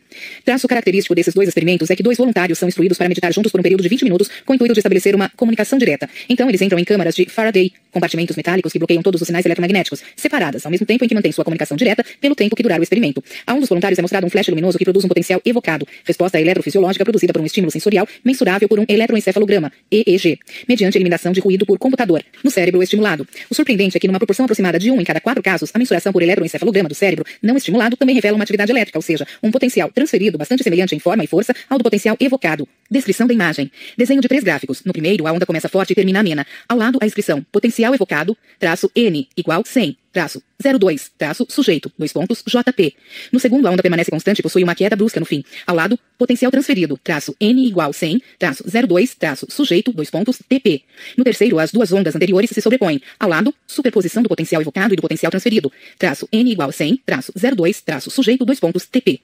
[0.43, 3.60] Traço característico desses dois experimentos é que dois voluntários são instruídos para meditar juntos por
[3.60, 6.10] um período de 20 minutos com o intuito de estabelecer uma comunicação direta.
[6.30, 10.01] Então eles entram em câmaras de Faraday, compartimentos metálicos que bloqueiam todos os sinais eletromagnéticos,
[10.16, 12.84] separadas, ao mesmo tempo em que mantêm sua comunicação direta pelo tempo que durar o
[12.84, 13.24] experimento.
[13.45, 16.39] A um dos voluntários é mostrado um flash luminoso que produz um potencial evocado, resposta
[16.39, 21.66] eletrofisiológica produzida por um estímulo sensorial mensurável por um eletroencefalograma, EEG, mediante eliminação de ruído
[21.66, 23.28] por computador, no cérebro estimulado.
[23.49, 26.14] O surpreendente é que numa proporção aproximada de 1 em cada quatro casos, a mensuração
[26.14, 29.91] por eletroencefalograma do cérebro não estimulado também revela uma atividade elétrica, ou seja, um potencial
[29.91, 32.68] transferido bastante semelhante em forma e força ao do potencial evocado.
[32.89, 33.70] Descrição da imagem.
[33.97, 34.84] Desenho de três gráficos.
[34.86, 36.47] No primeiro, a onda começa forte e termina amena.
[36.70, 42.12] Ao lado, a inscrição potencial evocado, traço N igual 100 traço 02, traço sujeito, dois
[42.12, 42.95] pontos, JP.
[43.32, 45.43] No segundo, a onda permanece constante e possui uma queda brusca no fim.
[45.66, 50.82] Ao lado, potencial transferido, traço N igual 100, traço 02, traço sujeito, dois pontos, TP.
[51.16, 53.01] No terceiro, as duas ondas anteriores se sobrepõem.
[53.20, 57.34] Ao lado, superposição do potencial evocado e do potencial transferido, traço N igual 100, traço
[57.36, 59.20] 02, traço sujeito, dois pontos, TP.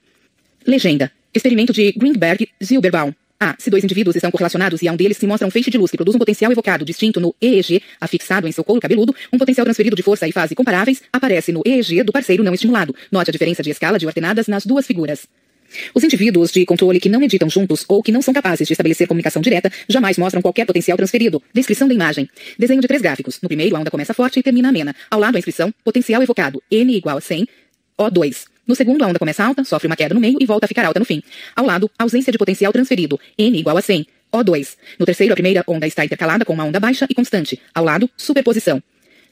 [0.66, 1.10] Legenda.
[1.34, 3.12] Experimento de Greenberg-Zilberbaum.
[3.40, 3.54] A.
[3.58, 5.90] Se dois indivíduos estão correlacionados e a um deles se mostra um feixe de luz
[5.90, 9.64] que produz um potencial evocado distinto no EEG, afixado em seu couro cabeludo, um potencial
[9.64, 12.94] transferido de força e fase comparáveis, aparece no EEG do parceiro não estimulado.
[13.10, 15.26] Note a diferença de escala de ordenadas nas duas figuras.
[15.94, 19.08] Os indivíduos de controle que não meditam juntos ou que não são capazes de estabelecer
[19.08, 21.42] comunicação direta jamais mostram qualquer potencial transferido.
[21.52, 22.28] Descrição da imagem.
[22.58, 23.40] Desenho de três gráficos.
[23.42, 24.94] No primeiro, a onda começa forte e termina amena.
[25.10, 27.48] Ao lado, a inscrição, potencial evocado, N igual a 100,
[27.98, 28.53] O2.
[28.66, 30.84] No segundo, a onda começa alta, sofre uma queda no meio e volta a ficar
[30.86, 31.22] alta no fim.
[31.54, 34.76] Ao lado, ausência de potencial transferido, N igual a 100, O2.
[34.98, 37.60] No terceiro, a primeira onda está intercalada com uma onda baixa e constante.
[37.74, 38.82] Ao lado, superposição.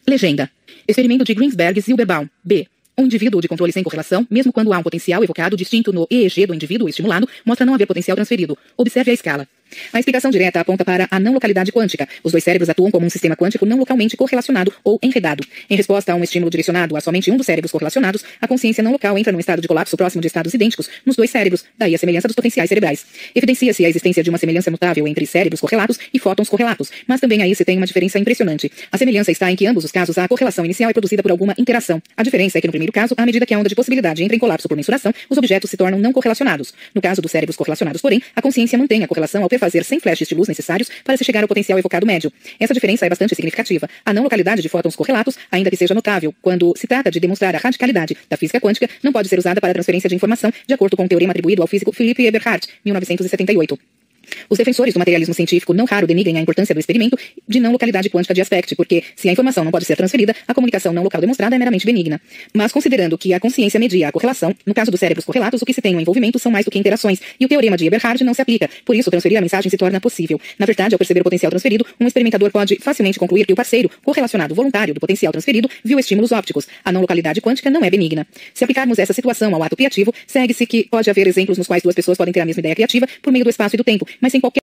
[0.07, 0.51] Legenda.
[0.87, 2.67] Experimento de Greensberg-Zilberbaum, B.
[2.97, 6.47] Um indivíduo de controle sem correlação, mesmo quando há um potencial evocado distinto no EEG
[6.47, 8.57] do indivíduo estimulado, mostra não haver potencial transferido.
[8.77, 9.49] Observe a escala.
[9.93, 12.09] A explicação direta aponta para a não localidade quântica.
[12.23, 15.45] Os dois cérebros atuam como um sistema quântico não localmente correlacionado ou enredado.
[15.69, 18.93] Em resposta a um estímulo direcionado a somente um dos cérebros correlacionados, a consciência não
[18.93, 21.99] local entra num estado de colapso próximo de estados idênticos nos dois cérebros, daí a
[21.99, 23.05] semelhança dos potenciais cerebrais.
[23.35, 27.43] Evidencia-se a existência de uma semelhança notável entre cérebros correlatos e fótons correlatos, mas também
[27.43, 28.71] aí se tem uma diferença impressionante.
[28.91, 31.55] A semelhança está em que ambos os casos a correlação inicial é produzida por alguma
[31.59, 32.03] interação.
[32.17, 34.37] A diferença é que no primeiro caso, à medida que a onda de possibilidade entra
[34.37, 36.73] em colapso por mensuração, os objetos se tornam não correlacionados.
[36.95, 40.27] No caso dos cérebros correlacionados, porém, a consciência mantém a correlação ao perfazer sem flashes
[40.27, 42.33] de luz necessários para se chegar ao potencial evocado médio.
[42.59, 43.89] Essa diferença é bastante significativa.
[44.05, 47.55] A não localidade de fótons correlatos, ainda que seja notável, quando se trata de demonstrar
[47.55, 50.75] a radicalidade da física quântica, não pode ser usada para a transferência de informação, de
[50.75, 54.02] acordo com o teorema atribuído ao físico Philippe Eberhard, 1978.
[54.49, 57.19] Os defensores do materialismo científico não raro denigrem a importância do experimento
[57.49, 60.55] de não localidade quântica de aspecto, porque se a informação não pode ser transferida, a
[60.55, 62.21] comunicação não local demonstrada é meramente benigna.
[62.55, 65.73] Mas considerando que a consciência media a correlação, no caso dos cérebros correlatos, o que
[65.73, 68.35] se tem no envolvimento são mais do que interações, e o teorema de Eberhard não
[68.35, 70.41] se aplica, por isso transferir a mensagem se torna possível.
[70.59, 73.91] Na verdade, ao perceber o potencial transferido, um experimentador pode facilmente concluir que o parceiro,
[74.05, 76.67] correlacionado voluntário do potencial transferido, viu estímulos ópticos.
[76.85, 78.27] A não localidade quântica não é benigna.
[78.55, 81.95] Se aplicarmos essa situação ao ato criativo, segue-se que pode haver exemplos nos quais duas
[81.95, 84.31] pessoas podem ter a mesma ideia criativa por meio do espaço e do tempo, mas
[84.31, 84.61] sem qualquer